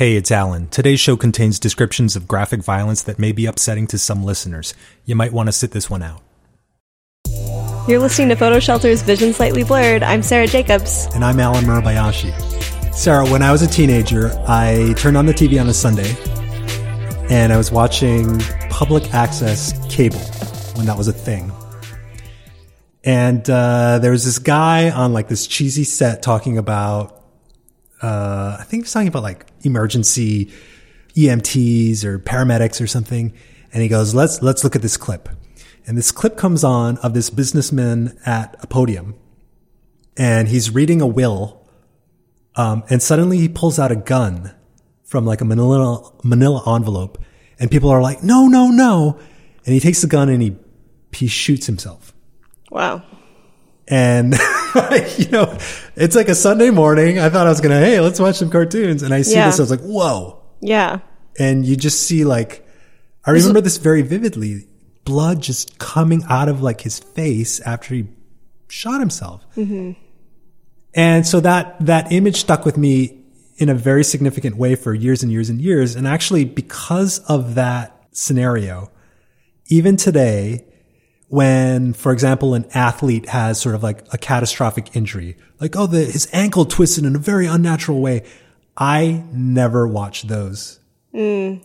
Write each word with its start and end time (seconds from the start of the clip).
Hey, 0.00 0.16
it's 0.16 0.30
Allen. 0.30 0.66
Today's 0.68 0.98
show 0.98 1.14
contains 1.14 1.58
descriptions 1.58 2.16
of 2.16 2.26
graphic 2.26 2.62
violence 2.62 3.02
that 3.02 3.18
may 3.18 3.32
be 3.32 3.44
upsetting 3.44 3.86
to 3.88 3.98
some 3.98 4.24
listeners. 4.24 4.72
You 5.04 5.14
might 5.14 5.30
want 5.30 5.48
to 5.48 5.52
sit 5.52 5.72
this 5.72 5.90
one 5.90 6.02
out. 6.02 6.22
You're 7.86 7.98
listening 7.98 8.30
to 8.30 8.36
PhotoShelter's 8.36 9.02
Vision 9.02 9.34
Slightly 9.34 9.62
Blurred. 9.62 10.02
I'm 10.02 10.22
Sarah 10.22 10.46
Jacobs. 10.46 11.06
And 11.14 11.22
I'm 11.22 11.38
Allen 11.38 11.66
Murabayashi. 11.66 12.32
Sarah, 12.94 13.28
when 13.28 13.42
I 13.42 13.52
was 13.52 13.60
a 13.60 13.66
teenager, 13.66 14.30
I 14.48 14.94
turned 14.96 15.18
on 15.18 15.26
the 15.26 15.34
TV 15.34 15.60
on 15.60 15.68
a 15.68 15.74
Sunday 15.74 16.16
and 17.28 17.52
I 17.52 17.58
was 17.58 17.70
watching 17.70 18.38
public 18.70 19.12
access 19.12 19.74
cable 19.94 20.16
when 20.76 20.86
that 20.86 20.96
was 20.96 21.08
a 21.08 21.12
thing. 21.12 21.52
And 23.04 23.42
uh, 23.50 23.98
there 23.98 24.12
was 24.12 24.24
this 24.24 24.38
guy 24.38 24.90
on 24.92 25.12
like 25.12 25.28
this 25.28 25.46
cheesy 25.46 25.84
set 25.84 26.22
talking 26.22 26.56
about 26.56 27.22
uh, 28.00 28.56
I 28.58 28.64
think 28.64 28.80
he 28.80 28.84
was 28.84 28.92
talking 28.94 29.08
about 29.08 29.24
like 29.24 29.49
emergency 29.62 30.50
EMTs 31.14 32.04
or 32.04 32.18
paramedics 32.18 32.80
or 32.80 32.86
something. 32.86 33.32
And 33.72 33.82
he 33.82 33.88
goes, 33.88 34.14
let's, 34.14 34.42
let's 34.42 34.64
look 34.64 34.76
at 34.76 34.82
this 34.82 34.96
clip. 34.96 35.28
And 35.86 35.96
this 35.96 36.12
clip 36.12 36.36
comes 36.36 36.64
on 36.64 36.98
of 36.98 37.14
this 37.14 37.30
businessman 37.30 38.18
at 38.26 38.56
a 38.60 38.66
podium 38.66 39.14
and 40.16 40.48
he's 40.48 40.70
reading 40.70 41.00
a 41.00 41.06
will. 41.06 41.66
Um, 42.56 42.84
and 42.90 43.02
suddenly 43.02 43.38
he 43.38 43.48
pulls 43.48 43.78
out 43.78 43.90
a 43.92 43.96
gun 43.96 44.54
from 45.04 45.24
like 45.24 45.40
a 45.40 45.44
manila, 45.44 46.12
manila 46.22 46.76
envelope 46.76 47.18
and 47.60 47.70
people 47.70 47.90
are 47.90 48.00
like, 48.00 48.22
no, 48.22 48.46
no, 48.46 48.70
no. 48.70 49.18
And 49.66 49.74
he 49.74 49.80
takes 49.80 50.00
the 50.00 50.06
gun 50.06 50.30
and 50.30 50.42
he, 50.42 50.56
he 51.12 51.26
shoots 51.26 51.66
himself. 51.66 52.14
Wow. 52.70 53.02
And, 53.86 54.34
you 55.18 55.28
know, 55.30 55.56
it's 55.96 56.14
like 56.16 56.28
a 56.28 56.34
Sunday 56.34 56.70
morning. 56.70 57.18
I 57.18 57.28
thought 57.28 57.46
I 57.46 57.50
was 57.50 57.60
going 57.60 57.78
to, 57.78 57.84
hey, 57.84 58.00
let's 58.00 58.20
watch 58.20 58.36
some 58.36 58.50
cartoons. 58.50 59.02
And 59.02 59.12
I 59.14 59.22
see 59.22 59.34
Yeah. 59.34 59.46
this. 59.46 59.58
I 59.58 59.62
was 59.62 59.70
like, 59.70 59.80
whoa. 59.80 60.42
Yeah. 60.60 61.00
And 61.38 61.64
you 61.64 61.76
just 61.76 62.02
see 62.02 62.24
like, 62.24 62.66
I 63.24 63.30
remember 63.32 63.60
this 63.60 63.76
very 63.78 64.02
vividly. 64.02 64.66
Blood 65.04 65.40
just 65.40 65.78
coming 65.78 66.22
out 66.28 66.48
of 66.48 66.62
like 66.62 66.80
his 66.82 66.98
face 66.98 67.60
after 67.60 67.94
he 67.94 68.08
shot 68.68 69.00
himself. 69.00 69.44
Mm-hmm. 69.56 69.92
And 70.94 71.26
so 71.26 71.40
that, 71.40 71.76
that 71.86 72.12
image 72.12 72.36
stuck 72.40 72.64
with 72.64 72.76
me 72.76 73.22
in 73.56 73.68
a 73.68 73.74
very 73.74 74.04
significant 74.04 74.56
way 74.56 74.74
for 74.74 74.94
years 74.94 75.22
and 75.22 75.30
years 75.30 75.48
and 75.50 75.60
years. 75.60 75.94
And 75.94 76.06
actually, 76.06 76.44
because 76.44 77.18
of 77.20 77.54
that 77.56 77.96
scenario, 78.12 78.90
even 79.66 79.96
today, 79.96 80.64
when, 81.30 81.92
for 81.92 82.10
example, 82.10 82.54
an 82.54 82.66
athlete 82.74 83.28
has 83.28 83.60
sort 83.60 83.76
of 83.76 83.84
like 83.84 84.02
a 84.12 84.18
catastrophic 84.18 84.96
injury, 84.96 85.36
like, 85.60 85.76
oh, 85.76 85.86
the, 85.86 86.04
his 86.04 86.28
ankle 86.32 86.64
twisted 86.64 87.04
in 87.04 87.14
a 87.14 87.20
very 87.20 87.46
unnatural 87.46 88.00
way. 88.00 88.24
I 88.76 89.24
never 89.30 89.86
watch 89.86 90.22
those 90.22 90.80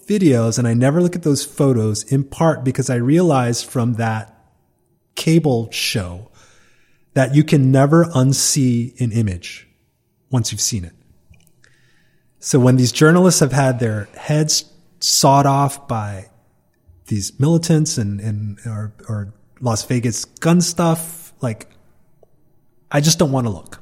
videos 0.07 0.59
and 0.59 0.67
I 0.67 0.75
never 0.75 1.01
look 1.01 1.15
at 1.15 1.23
those 1.23 1.43
photos 1.43 2.03
in 2.03 2.25
part 2.25 2.63
because 2.63 2.91
I 2.91 2.95
realized 2.97 3.65
from 3.65 3.95
that 3.95 4.37
cable 5.15 5.71
show 5.71 6.29
that 7.15 7.33
you 7.33 7.43
can 7.43 7.71
never 7.71 8.05
unsee 8.05 8.99
an 9.01 9.11
image 9.11 9.67
once 10.29 10.51
you've 10.51 10.61
seen 10.61 10.85
it. 10.85 10.93
So 12.39 12.59
when 12.59 12.75
these 12.75 12.91
journalists 12.91 13.39
have 13.39 13.51
had 13.51 13.79
their 13.79 14.09
heads 14.15 14.71
sawed 14.99 15.47
off 15.47 15.87
by 15.87 16.29
these 17.07 17.39
militants 17.39 17.97
and, 17.97 18.19
and 18.19 18.59
or, 18.67 18.93
or 19.09 19.33
Las 19.61 19.83
Vegas 19.85 20.25
gun 20.25 20.61
stuff, 20.61 21.33
like 21.41 21.69
I 22.91 23.01
just 23.01 23.19
don't 23.19 23.31
want 23.31 23.47
to 23.47 23.51
look. 23.51 23.81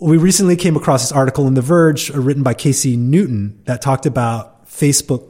We 0.00 0.16
recently 0.16 0.56
came 0.56 0.76
across 0.76 1.02
this 1.02 1.12
article 1.12 1.46
in 1.46 1.54
The 1.54 1.62
Verge 1.62 2.10
uh, 2.10 2.20
written 2.20 2.42
by 2.42 2.54
Casey 2.54 2.96
Newton 2.96 3.60
that 3.64 3.82
talked 3.82 4.06
about 4.06 4.66
Facebook 4.66 5.26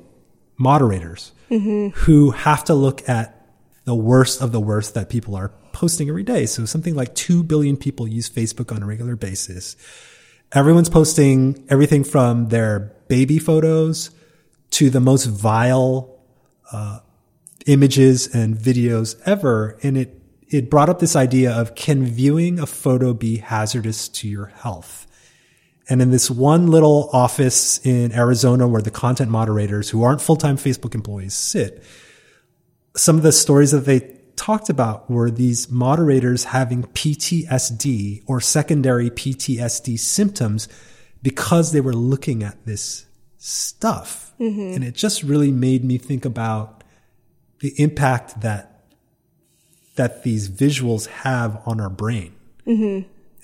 moderators 0.57 1.33
who 1.49 2.33
have 2.33 2.65
to 2.65 2.75
look 2.75 3.09
at 3.09 3.47
the 3.85 3.95
worst 3.95 4.43
of 4.43 4.53
the 4.53 4.61
worst 4.61 4.93
that 4.93 5.09
people 5.09 5.35
are 5.35 5.51
posting 5.73 6.11
every 6.11 6.23
day. 6.23 6.45
So 6.45 6.67
something 6.67 6.95
like 6.95 7.15
2 7.15 7.43
billion 7.43 7.77
people 7.79 8.07
use 8.07 8.29
Facebook 8.29 8.75
on 8.75 8.83
a 8.83 8.87
regular 8.87 9.17
basis. 9.17 9.77
Everyone's 10.53 10.91
posting 10.91 11.65
everything 11.71 12.05
from 12.05 12.49
their 12.49 12.93
baby 13.09 13.39
photos 13.39 14.11
to 14.73 14.91
the 14.91 15.01
most 15.01 15.25
vile 15.25 16.19
uh, 16.71 16.99
images 17.69 18.35
and 18.35 18.57
videos 18.57 19.21
ever. 19.25 19.79
And 19.83 19.97
it, 19.97 20.21
it 20.49 20.71
brought 20.71 20.89
up 20.89 20.99
this 20.99 21.15
idea 21.15 21.53
of 21.53 21.75
can 21.75 22.05
viewing 22.05 22.59
a 22.59 22.67
photo 22.67 23.13
be 23.15 23.37
hazardous 23.37 24.09
to 24.09 24.29
your 24.29 24.47
health? 24.47 25.07
And 25.89 26.03
in 26.03 26.11
this 26.11 26.31
one 26.31 26.67
little 26.67 27.09
office 27.13 27.85
in 27.87 28.13
Arizona 28.13 28.67
where 28.67 28.83
the 28.83 28.91
content 28.91 29.31
moderators 29.31 29.89
who 29.89 30.03
aren't 30.03 30.21
full-time 30.21 30.57
Facebook 30.57 30.95
employees 30.95 31.35
sit, 31.35 31.83
some 32.97 33.17
of 33.17 33.23
the 33.23 33.33
stories 33.33 33.71
that 33.71 33.87
they 33.87 34.19
talked 34.37 34.69
about 34.69 35.11
were 35.11 35.31
these 35.31 35.71
moderators 35.71 36.45
having 36.45 36.85
PTSD 36.85 38.23
or 38.27 38.41
secondary 38.41 39.11
PTSD 39.11 39.99
symptoms 39.99 40.69
because 41.23 41.73
they 41.73 41.81
were 41.81 41.95
looking 41.95 42.43
at 42.43 42.65
this 42.65 43.07
stuff. 43.39 44.33
Mm-hmm. 44.39 44.75
And 44.75 44.85
it 44.85 44.95
just 44.95 45.23
really 45.23 45.53
made 45.53 45.85
me 45.85 45.99
think 45.99 46.25
about 46.25 46.78
the 47.61 47.75
impact 47.81 48.41
that 48.43 48.83
that 49.97 50.23
these 50.23 50.49
visuals 50.49 51.07
have 51.09 51.61
on 51.67 51.81
our 51.81 51.91
brain. 51.91 52.33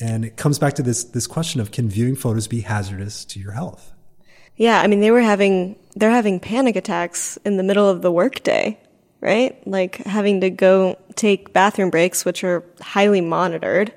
And 0.01 0.25
it 0.25 0.37
comes 0.37 0.59
back 0.59 0.75
to 0.75 0.83
this 0.83 1.05
this 1.05 1.27
question 1.27 1.61
of 1.61 1.71
can 1.73 1.89
viewing 1.89 2.15
photos 2.17 2.47
be 2.47 2.61
hazardous 2.61 3.25
to 3.27 3.41
your 3.41 3.53
health? 3.53 3.93
Yeah. 4.57 4.81
I 4.81 4.87
mean, 4.87 5.01
they 5.01 5.11
were 5.11 5.21
having, 5.21 5.77
they're 5.97 6.11
having 6.11 6.39
panic 6.39 6.77
attacks 6.77 7.37
in 7.45 7.57
the 7.57 7.63
middle 7.65 7.89
of 7.89 8.03
the 8.03 8.13
workday, 8.13 8.79
right? 9.21 9.57
Like 9.67 9.97
having 9.97 10.43
to 10.43 10.51
go 10.51 10.97
take 11.17 11.53
bathroom 11.53 11.91
breaks, 11.91 12.25
which 12.25 12.45
are 12.45 12.63
highly 12.81 13.21
monitored, 13.21 13.93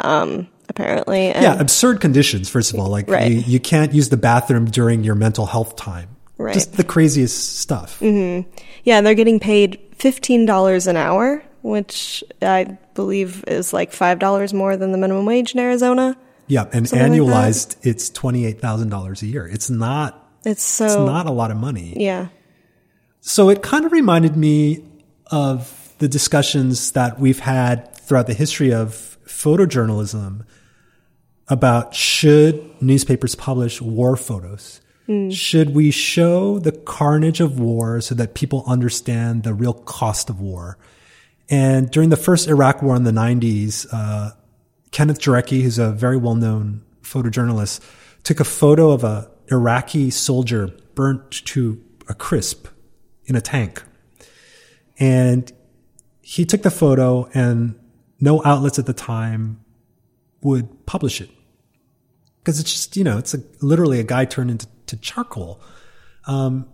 um, 0.00 0.48
apparently. 0.68 1.28
And, 1.30 1.42
Yeah, 1.42 1.58
absurd 1.58 2.00
conditions. 2.02 2.50
First 2.50 2.74
of 2.74 2.80
all, 2.80 2.88
like 2.90 3.08
Right. 3.08 3.30
you, 3.32 3.38
you 3.38 3.60
can't 3.60 3.94
use 3.94 4.10
the 4.10 4.18
bathroom 4.18 4.66
during 4.66 5.04
your 5.04 5.14
mental 5.14 5.46
health 5.46 5.76
time. 5.76 6.08
Right. 6.38 6.54
Just 6.54 6.76
the 6.76 6.84
craziest 6.84 7.58
stuff. 7.58 8.00
Mm-hmm. 8.00 8.50
Yeah, 8.84 9.00
they're 9.00 9.14
getting 9.14 9.38
paid 9.40 9.80
$15 9.98 10.86
an 10.86 10.96
hour, 10.96 11.42
which 11.62 12.24
I 12.42 12.76
believe 12.94 13.44
is 13.46 13.72
like 13.72 13.92
$5 13.92 14.52
more 14.52 14.76
than 14.76 14.92
the 14.92 14.98
minimum 14.98 15.24
wage 15.26 15.54
in 15.54 15.60
Arizona. 15.60 16.16
Yeah, 16.46 16.66
and 16.72 16.88
Something 16.88 17.24
like 17.24 17.46
annualized, 17.46 17.76
it's 17.86 18.10
twenty 18.10 18.44
eight 18.44 18.60
thousand 18.60 18.90
dollars 18.90 19.22
a 19.22 19.26
year. 19.26 19.46
It's 19.46 19.70
not. 19.70 20.28
It's 20.44 20.62
so, 20.62 20.84
It's 20.84 20.94
not 20.96 21.24
a 21.26 21.30
lot 21.32 21.50
of 21.50 21.56
money. 21.56 21.94
yeah. 21.96 22.28
So 23.20 23.48
it 23.48 23.62
kind 23.62 23.86
of 23.86 23.92
reminded 23.92 24.36
me 24.36 24.84
of 25.30 25.94
the 26.00 26.08
discussions 26.08 26.90
that 26.92 27.18
we've 27.18 27.38
had 27.38 27.94
throughout 27.96 28.26
the 28.26 28.34
history 28.34 28.74
of 28.74 29.16
photojournalism 29.26 30.44
about 31.48 31.94
should 31.94 32.70
newspapers 32.82 33.34
publish 33.34 33.80
war 33.80 34.14
photos? 34.16 34.82
Should 35.06 35.74
we 35.74 35.90
show 35.90 36.58
the 36.58 36.72
carnage 36.72 37.40
of 37.40 37.60
war 37.60 38.00
so 38.00 38.14
that 38.14 38.34
people 38.34 38.64
understand 38.66 39.42
the 39.42 39.52
real 39.52 39.74
cost 39.74 40.30
of 40.30 40.40
war? 40.40 40.78
And 41.50 41.90
during 41.90 42.08
the 42.08 42.16
first 42.16 42.48
Iraq 42.48 42.80
war 42.80 42.96
in 42.96 43.04
the 43.04 43.10
90s, 43.10 43.86
uh, 43.92 44.30
Kenneth 44.92 45.20
Jarecki, 45.20 45.62
who's 45.62 45.78
a 45.78 45.90
very 45.90 46.16
well-known 46.16 46.82
photojournalist, 47.02 47.80
took 48.22 48.40
a 48.40 48.44
photo 48.44 48.92
of 48.92 49.04
a 49.04 49.30
Iraqi 49.50 50.10
soldier 50.10 50.68
burnt 50.94 51.30
to 51.46 51.84
a 52.08 52.14
crisp 52.14 52.68
in 53.26 53.36
a 53.36 53.42
tank. 53.42 53.82
And 54.98 55.52
he 56.22 56.46
took 56.46 56.62
the 56.62 56.70
photo 56.70 57.28
and 57.34 57.78
no 58.20 58.42
outlets 58.42 58.78
at 58.78 58.86
the 58.86 58.94
time 58.94 59.60
would 60.40 60.86
publish 60.86 61.20
it. 61.20 61.28
Because 62.38 62.60
it's 62.60 62.72
just, 62.72 62.96
you 62.96 63.04
know, 63.04 63.18
it's 63.18 63.34
a, 63.34 63.42
literally 63.60 64.00
a 64.00 64.04
guy 64.04 64.24
turned 64.24 64.50
into 64.50 64.66
to 64.86 64.96
charcoal. 64.96 65.60
Um, 66.26 66.68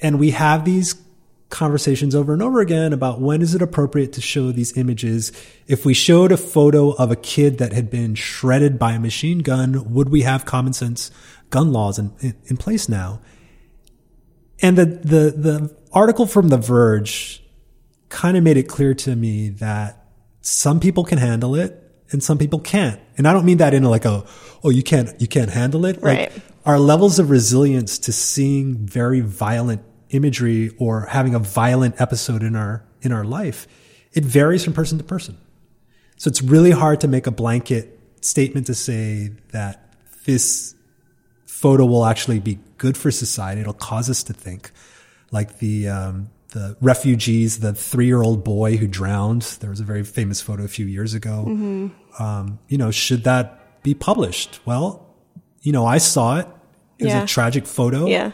and 0.00 0.18
we 0.18 0.30
have 0.30 0.64
these 0.64 0.94
conversations 1.50 2.14
over 2.14 2.32
and 2.32 2.42
over 2.42 2.60
again 2.60 2.92
about 2.92 3.20
when 3.20 3.42
is 3.42 3.54
it 3.54 3.60
appropriate 3.60 4.12
to 4.14 4.20
show 4.20 4.52
these 4.52 4.76
images. 4.76 5.32
If 5.66 5.84
we 5.84 5.94
showed 5.94 6.32
a 6.32 6.36
photo 6.36 6.92
of 6.92 7.10
a 7.10 7.16
kid 7.16 7.58
that 7.58 7.72
had 7.72 7.90
been 7.90 8.14
shredded 8.14 8.78
by 8.78 8.92
a 8.92 9.00
machine 9.00 9.40
gun, 9.40 9.92
would 9.92 10.08
we 10.08 10.22
have 10.22 10.44
common 10.44 10.72
sense 10.72 11.10
gun 11.50 11.72
laws 11.72 11.98
in, 11.98 12.12
in, 12.20 12.36
in 12.46 12.56
place 12.56 12.88
now? 12.88 13.20
And 14.62 14.78
the, 14.78 14.84
the, 14.84 15.34
the 15.36 15.76
article 15.92 16.26
from 16.26 16.48
The 16.48 16.58
Verge 16.58 17.42
kind 18.08 18.36
of 18.36 18.44
made 18.44 18.56
it 18.56 18.64
clear 18.64 18.94
to 18.94 19.16
me 19.16 19.48
that 19.48 20.04
some 20.42 20.80
people 20.80 21.04
can 21.04 21.18
handle 21.18 21.54
it 21.54 21.76
and 22.10 22.22
some 22.22 22.38
people 22.38 22.60
can't. 22.60 23.00
And 23.16 23.26
I 23.26 23.32
don't 23.32 23.44
mean 23.44 23.58
that 23.58 23.74
in 23.74 23.82
like 23.84 24.04
a, 24.04 24.24
oh, 24.62 24.70
you 24.70 24.82
can't, 24.82 25.20
you 25.20 25.26
can't 25.26 25.50
handle 25.50 25.84
it. 25.86 26.00
Right. 26.00 26.32
Like 26.32 26.42
our 26.64 26.78
levels 26.78 27.18
of 27.18 27.30
resilience 27.30 27.98
to 28.00 28.12
seeing 28.12 28.74
very 28.86 29.20
violent 29.20 29.82
imagery 30.10 30.70
or 30.78 31.06
having 31.06 31.34
a 31.34 31.38
violent 31.38 32.00
episode 32.00 32.42
in 32.42 32.56
our, 32.56 32.84
in 33.02 33.12
our 33.12 33.24
life, 33.24 33.66
it 34.12 34.24
varies 34.24 34.64
from 34.64 34.72
person 34.72 34.98
to 34.98 35.04
person. 35.04 35.38
So 36.16 36.28
it's 36.28 36.42
really 36.42 36.70
hard 36.72 37.00
to 37.00 37.08
make 37.08 37.26
a 37.26 37.30
blanket 37.30 37.98
statement 38.20 38.66
to 38.66 38.74
say 38.74 39.30
that 39.52 39.94
this 40.26 40.74
photo 41.46 41.86
will 41.86 42.04
actually 42.04 42.40
be 42.40 42.58
good 42.78 42.96
for 42.96 43.10
society. 43.10 43.60
It'll 43.60 43.72
cause 43.72 44.10
us 44.10 44.22
to 44.24 44.32
think. 44.32 44.70
Like 45.30 45.58
the 45.58 45.88
um, 45.88 46.30
the 46.48 46.76
refugees, 46.80 47.60
the 47.60 47.72
three 47.72 48.06
year 48.06 48.22
old 48.22 48.42
boy 48.42 48.76
who 48.76 48.86
drowned. 48.86 49.42
There 49.60 49.70
was 49.70 49.80
a 49.80 49.84
very 49.84 50.02
famous 50.02 50.40
photo 50.40 50.64
a 50.64 50.68
few 50.68 50.86
years 50.86 51.14
ago. 51.14 51.44
Um, 52.18 52.58
you 52.68 52.78
know, 52.78 52.90
should 52.90 53.24
that 53.24 53.82
be 53.82 53.94
published? 53.94 54.60
Well, 54.66 55.09
you 55.60 55.72
know, 55.72 55.86
I 55.86 55.98
saw 55.98 56.38
it. 56.38 56.48
It 56.98 57.04
was 57.06 57.14
a 57.14 57.26
tragic 57.26 57.66
photo. 57.66 58.06
Yeah. 58.06 58.32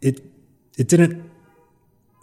It 0.00 0.24
it 0.78 0.88
didn't 0.88 1.30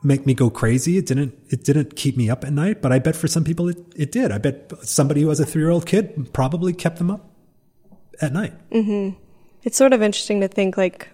make 0.04 0.26
me 0.26 0.34
go 0.34 0.50
crazy. 0.50 0.98
It 0.98 1.06
didn't 1.06 1.38
it 1.50 1.64
didn't 1.64 1.96
keep 1.96 2.16
me 2.18 2.30
up 2.30 2.44
at 2.44 2.54
night. 2.54 2.82
But 2.82 2.92
I 2.92 3.00
bet 3.00 3.16
for 3.16 3.28
some 3.28 3.44
people 3.44 3.68
it, 3.70 3.78
it 3.96 4.12
did. 4.12 4.32
I 4.32 4.38
bet 4.38 4.72
somebody 4.84 5.22
who 5.22 5.30
has 5.30 5.40
a 5.40 5.46
three 5.46 5.62
year 5.62 5.72
old 5.72 5.86
kid 5.86 6.30
probably 6.34 6.74
kept 6.74 6.98
them 6.98 7.12
up 7.12 7.30
at 8.22 8.32
night. 8.32 8.54
It's 9.64 9.78
sort 9.78 9.94
of 9.94 10.02
interesting 10.02 10.42
to 10.42 10.48
think 10.48 10.78
like 10.78 11.10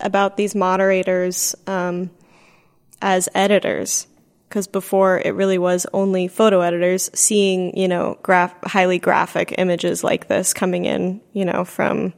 about 0.00 0.36
these 0.36 0.54
moderators 0.54 1.54
um, 1.66 2.10
as 3.00 3.28
editors, 3.34 4.06
because 4.48 4.66
before 4.66 5.20
it 5.24 5.34
really 5.34 5.58
was 5.58 5.86
only 5.92 6.28
photo 6.28 6.60
editors 6.60 7.10
seeing 7.14 7.76
you 7.76 7.88
know 7.88 8.18
graph 8.22 8.54
highly 8.64 8.98
graphic 8.98 9.54
images 9.58 10.02
like 10.02 10.28
this 10.28 10.54
coming 10.54 10.84
in 10.84 11.20
you 11.32 11.44
know 11.44 11.64
from 11.64 12.12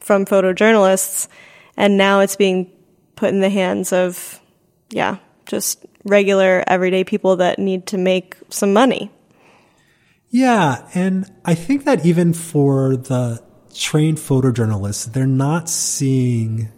from 0.00 0.24
photojournalists, 0.26 1.28
and 1.76 1.96
now 1.96 2.20
it's 2.20 2.36
being 2.36 2.70
put 3.16 3.30
in 3.30 3.40
the 3.40 3.50
hands 3.50 3.92
of 3.92 4.40
yeah 4.90 5.18
just 5.46 5.84
regular 6.04 6.64
everyday 6.66 7.04
people 7.04 7.36
that 7.36 7.58
need 7.58 7.86
to 7.86 7.98
make 7.98 8.36
some 8.50 8.72
money. 8.72 9.10
Yeah, 10.28 10.88
and 10.94 11.30
I 11.44 11.54
think 11.54 11.84
that 11.84 12.06
even 12.06 12.32
for 12.32 12.96
the 12.96 13.42
trained 13.74 14.18
photojournalists, 14.18 15.12
they're 15.12 15.26
not 15.26 15.68
seeing 15.68 16.70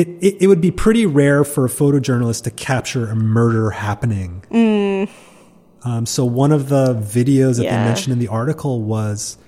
it, 0.00 0.08
it. 0.20 0.42
It 0.42 0.46
would 0.46 0.60
be 0.60 0.70
pretty 0.70 1.06
rare 1.06 1.44
for 1.44 1.64
a 1.64 1.68
photojournalist 1.68 2.44
to 2.44 2.50
capture 2.50 3.06
a 3.08 3.14
murder 3.16 3.70
happening. 3.70 4.44
Um, 5.82 6.04
so 6.06 6.24
one 6.24 6.52
of 6.52 6.68
the 6.68 6.94
videos 6.94 7.56
that 7.56 7.64
Yeah. 7.64 7.78
they 7.78 7.84
mentioned 7.88 8.12
in 8.12 8.18
the 8.18 8.28
article 8.28 8.82
was 8.82 9.38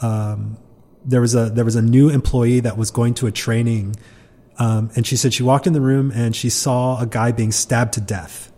um, 0.00 0.56
there 1.04 1.20
was 1.20 1.34
a 1.34 1.50
there 1.50 1.64
was 1.64 1.76
a 1.76 1.82
new 1.82 2.08
employee 2.08 2.60
that 2.60 2.76
was 2.78 2.90
going 2.90 3.14
to 3.14 3.26
a 3.26 3.30
training, 3.32 3.94
um, 4.58 4.90
and 4.96 5.06
she 5.06 5.16
said 5.16 5.34
she 5.34 5.42
walked 5.42 5.66
in 5.66 5.72
the 5.74 5.80
room 5.82 6.10
and 6.14 6.34
she 6.34 6.48
saw 6.48 6.98
a 7.00 7.06
guy 7.06 7.32
being 7.32 7.52
stabbed 7.52 7.92
to 7.94 8.00
death, 8.00 8.50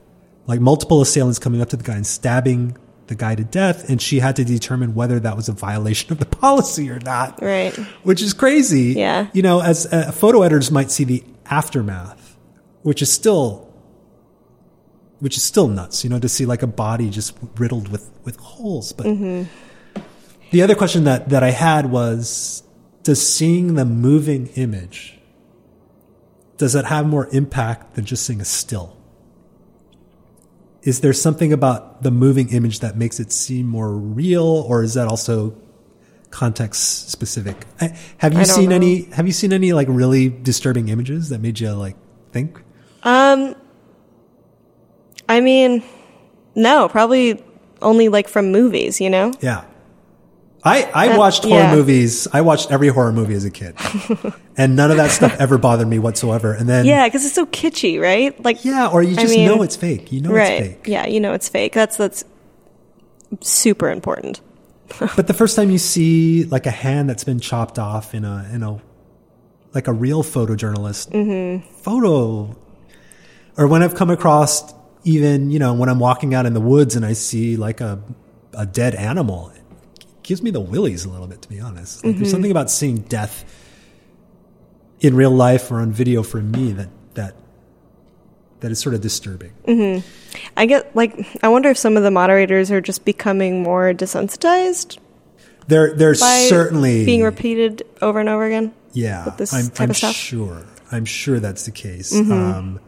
like 0.46 0.60
multiple 0.60 1.00
assailants 1.02 1.38
coming 1.40 1.60
up 1.60 1.68
to 1.70 1.76
the 1.76 1.82
guy 1.84 1.94
and 1.96 2.06
stabbing 2.06 2.76
the 3.08 3.14
guy 3.16 3.34
to 3.34 3.44
death, 3.44 3.88
and 3.90 4.00
she 4.02 4.18
had 4.20 4.34
to 4.36 4.44
determine 4.44 4.94
whether 4.94 5.18
that 5.20 5.36
was 5.36 5.48
a 5.48 5.52
violation 5.52 6.10
of 6.12 6.18
the 6.18 6.26
policy 6.42 6.88
or 6.90 6.98
not 7.00 7.40
Right. 7.42 7.74
which 8.04 8.22
is 8.22 8.32
crazy. 8.34 8.94
Yeah. 8.96 9.26
You 9.32 9.42
know, 9.42 9.60
as 9.60 9.86
uh, 9.92 10.10
photo 10.12 10.42
editors 10.42 10.70
might 10.70 10.90
see 10.92 11.04
the 11.04 11.24
aftermath, 11.50 12.36
which 12.82 13.02
is 13.02 13.12
still, 13.12 13.72
which 15.20 15.36
is 15.36 15.42
still 15.42 15.68
nuts. 15.68 16.04
You 16.04 16.10
know, 16.10 16.18
to 16.18 16.28
see 16.28 16.46
like 16.46 16.62
a 16.62 16.66
body 16.66 17.10
just 17.10 17.36
riddled 17.56 17.88
with 17.88 18.10
with 18.24 18.36
holes. 18.36 18.92
But 18.92 19.06
mm-hmm. 19.06 20.00
the 20.50 20.62
other 20.62 20.74
question 20.74 21.04
that 21.04 21.28
that 21.30 21.42
I 21.42 21.50
had 21.50 21.90
was, 21.90 22.62
does 23.02 23.26
seeing 23.26 23.74
the 23.74 23.84
moving 23.84 24.48
image 24.48 25.16
does 26.56 26.74
it 26.74 26.86
have 26.86 27.06
more 27.06 27.28
impact 27.32 27.94
than 27.94 28.04
just 28.04 28.24
seeing 28.24 28.40
a 28.40 28.44
still? 28.44 28.96
Is 30.82 31.00
there 31.00 31.12
something 31.12 31.52
about 31.52 32.02
the 32.02 32.10
moving 32.10 32.50
image 32.50 32.80
that 32.80 32.96
makes 32.96 33.18
it 33.18 33.32
seem 33.32 33.66
more 33.66 33.92
real, 33.92 34.44
or 34.44 34.82
is 34.82 34.94
that 34.94 35.08
also 35.08 35.56
context 36.36 37.10
specific. 37.10 37.56
I- 37.80 37.96
Have 38.18 38.34
you 38.34 38.44
seen 38.44 38.68
know. 38.68 38.76
any? 38.76 39.02
Have 39.16 39.26
you 39.26 39.32
seen 39.32 39.52
any 39.54 39.72
like 39.72 39.88
really 39.90 40.28
disturbing 40.28 40.88
images 40.90 41.30
that 41.30 41.40
made 41.40 41.58
you 41.58 41.70
like 41.72 41.96
think? 42.32 42.60
Um, 43.02 43.54
I 45.28 45.40
mean, 45.40 45.82
no, 46.54 46.88
probably 46.88 47.42
only 47.82 48.08
like 48.08 48.28
from 48.28 48.52
movies, 48.52 49.00
you 49.00 49.08
know? 49.10 49.32
Yeah, 49.40 49.64
I 50.62 50.82
I 50.94 51.08
Uh, 51.08 51.18
watched 51.18 51.44
horror 51.44 51.62
yeah. 51.62 51.74
movies. 51.74 52.28
I 52.32 52.40
watched 52.42 52.70
every 52.70 52.88
horror 52.88 53.12
movie 53.12 53.34
as 53.34 53.44
a 53.44 53.50
kid, 53.50 53.74
and 54.58 54.76
none 54.76 54.90
of 54.90 54.96
that 54.98 55.10
stuff 55.12 55.34
ever 55.38 55.56
bothered 55.58 55.88
me 55.88 55.98
whatsoever. 55.98 56.52
And 56.52 56.68
then 56.68 56.84
Yeah, 56.84 57.06
because 57.08 57.24
it's 57.24 57.34
so 57.34 57.46
kitschy, 57.46 58.00
right? 58.00 58.32
Like, 58.44 58.64
yeah, 58.64 58.88
or 58.88 59.02
you 59.02 59.12
I 59.16 59.22
just 59.22 59.34
mean, 59.34 59.46
know 59.48 59.62
it's 59.62 59.76
fake. 59.76 60.12
You 60.12 60.20
know 60.20 60.30
right? 60.30 60.60
it's 60.60 60.66
fake. 60.68 60.84
Yeah, 60.86 61.06
you 61.06 61.18
know 61.20 61.32
it's 61.32 61.48
fake. 61.48 61.72
That's 61.72 61.96
that's 61.96 62.24
super 63.40 63.90
important. 63.90 64.40
But 65.16 65.26
the 65.26 65.34
first 65.34 65.56
time 65.56 65.70
you 65.70 65.78
see 65.78 66.44
like 66.44 66.66
a 66.66 66.70
hand 66.70 67.08
that's 67.10 67.24
been 67.24 67.40
chopped 67.40 67.78
off 67.78 68.14
in 68.14 68.24
a 68.24 68.48
in 68.52 68.62
a 68.62 68.80
like 69.74 69.88
a 69.88 69.92
real 69.92 70.22
photojournalist 70.22 71.10
Mm-hmm. 71.10 71.66
photo, 71.82 72.56
or 73.58 73.66
when 73.66 73.82
I've 73.82 73.94
come 73.94 74.10
across 74.10 74.72
even 75.04 75.50
you 75.50 75.58
know 75.58 75.74
when 75.74 75.88
I'm 75.88 75.98
walking 75.98 76.34
out 76.34 76.46
in 76.46 76.54
the 76.54 76.60
woods 76.60 76.96
and 76.96 77.04
I 77.04 77.12
see 77.14 77.56
like 77.56 77.80
a 77.80 78.00
a 78.54 78.64
dead 78.64 78.94
animal, 78.94 79.50
it 79.54 79.62
gives 80.22 80.42
me 80.42 80.50
the 80.50 80.60
willies 80.60 81.04
a 81.04 81.08
little 81.10 81.26
bit 81.26 81.42
to 81.42 81.48
be 81.48 81.60
honest. 81.60 82.02
Like 82.04 82.12
Mm-hmm. 82.12 82.20
there's 82.20 82.30
something 82.30 82.50
about 82.50 82.70
seeing 82.70 82.98
death 82.98 83.44
in 85.00 85.14
real 85.14 85.30
life 85.30 85.70
or 85.70 85.80
on 85.80 85.92
video 85.92 86.22
for 86.22 86.40
me 86.40 86.72
that 86.72 86.88
that 87.14 87.34
that 88.60 88.70
is 88.70 88.78
sort 88.78 88.94
of 88.94 89.00
disturbing. 89.00 89.52
I 90.56 90.66
get 90.66 90.94
like 90.94 91.26
I 91.42 91.48
wonder 91.48 91.68
if 91.70 91.78
some 91.78 91.96
of 91.96 92.02
the 92.02 92.10
moderators 92.10 92.70
are 92.70 92.80
just 92.80 93.04
becoming 93.04 93.62
more 93.62 93.92
desensitized 93.92 94.98
There 95.68 95.94
there's 95.94 96.20
by 96.20 96.46
certainly 96.48 97.04
being 97.04 97.22
repeated 97.22 97.82
over 98.02 98.20
and 98.20 98.28
over 98.28 98.44
again. 98.44 98.74
Yeah, 98.92 99.24
I'm, 99.52 99.68
type 99.68 99.80
I'm 99.80 99.90
of 99.90 99.96
stuff? 99.96 100.14
Mm-hmm. 100.14 100.36
sure. 100.36 100.64
I'm 100.92 101.04
sure 101.04 101.40
that's 101.40 101.64
the 101.64 101.72
case. 101.72 102.12
Um, 102.14 102.80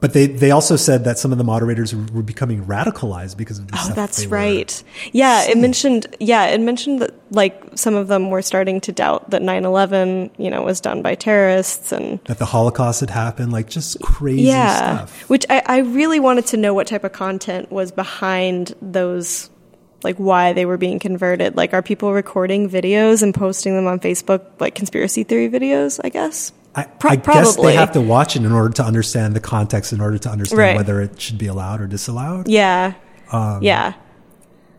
but 0.00 0.12
they, 0.12 0.26
they 0.26 0.50
also 0.50 0.76
said 0.76 1.04
that 1.04 1.18
some 1.18 1.32
of 1.32 1.38
the 1.38 1.44
moderators 1.44 1.94
were, 1.94 2.22
becoming 2.22 2.64
radicalized 2.64 3.36
because 3.36 3.58
of 3.58 3.70
this. 3.70 3.80
Oh, 3.84 3.92
that's 3.94 4.26
were- 4.26 4.32
right. 4.32 4.84
Yeah, 5.12 5.44
it 5.44 5.56
mentioned. 5.56 6.14
Yeah, 6.20 6.46
it 6.46 6.60
mentioned 6.60 7.00
that 7.00 7.14
like 7.30 7.62
some 7.74 7.94
of 7.94 8.08
them 8.08 8.30
were 8.30 8.42
starting 8.42 8.80
to 8.82 8.92
doubt 8.92 9.30
that 9.30 9.42
9/11, 9.42 10.30
you 10.36 10.50
know, 10.50 10.62
was 10.62 10.80
done 10.80 11.02
by 11.02 11.14
terrorists 11.14 11.92
and 11.92 12.18
that 12.24 12.38
the 12.38 12.44
Holocaust 12.44 13.00
had 13.00 13.10
happened, 13.10 13.52
like 13.52 13.68
just 13.68 14.00
crazy 14.02 14.42
yeah, 14.42 14.96
stuff. 14.96 15.28
which 15.30 15.46
I, 15.48 15.62
I 15.64 15.78
really 15.78 16.20
wanted 16.20 16.46
to 16.46 16.56
know 16.56 16.74
what 16.74 16.86
type 16.86 17.04
of 17.04 17.12
content 17.12 17.70
was 17.70 17.92
behind 17.92 18.74
those, 18.82 19.48
like 20.02 20.16
why 20.16 20.52
they 20.52 20.66
were 20.66 20.76
being 20.76 20.98
converted. 20.98 21.56
Like, 21.56 21.72
are 21.72 21.82
people 21.82 22.12
recording 22.12 22.68
videos 22.68 23.22
and 23.22 23.34
posting 23.34 23.74
them 23.74 23.86
on 23.86 24.00
Facebook, 24.00 24.44
like 24.60 24.74
conspiracy 24.74 25.24
theory 25.24 25.48
videos? 25.48 26.00
I 26.02 26.08
guess. 26.08 26.52
I, 26.74 26.84
Pro- 26.84 27.10
I 27.12 27.16
guess 27.16 27.56
they 27.56 27.74
have 27.76 27.92
to 27.92 28.00
watch 28.00 28.36
it 28.36 28.42
in 28.44 28.52
order 28.52 28.74
to 28.74 28.84
understand 28.84 29.34
the 29.36 29.40
context, 29.40 29.92
in 29.92 30.00
order 30.00 30.18
to 30.18 30.28
understand 30.28 30.58
Right. 30.58 30.76
whether 30.76 31.00
it 31.00 31.20
should 31.20 31.38
be 31.38 31.46
allowed 31.46 31.80
or 31.80 31.86
disallowed. 31.86 32.48
Yeah. 32.48 32.94
Um, 33.30 33.62
yeah. 33.62 33.94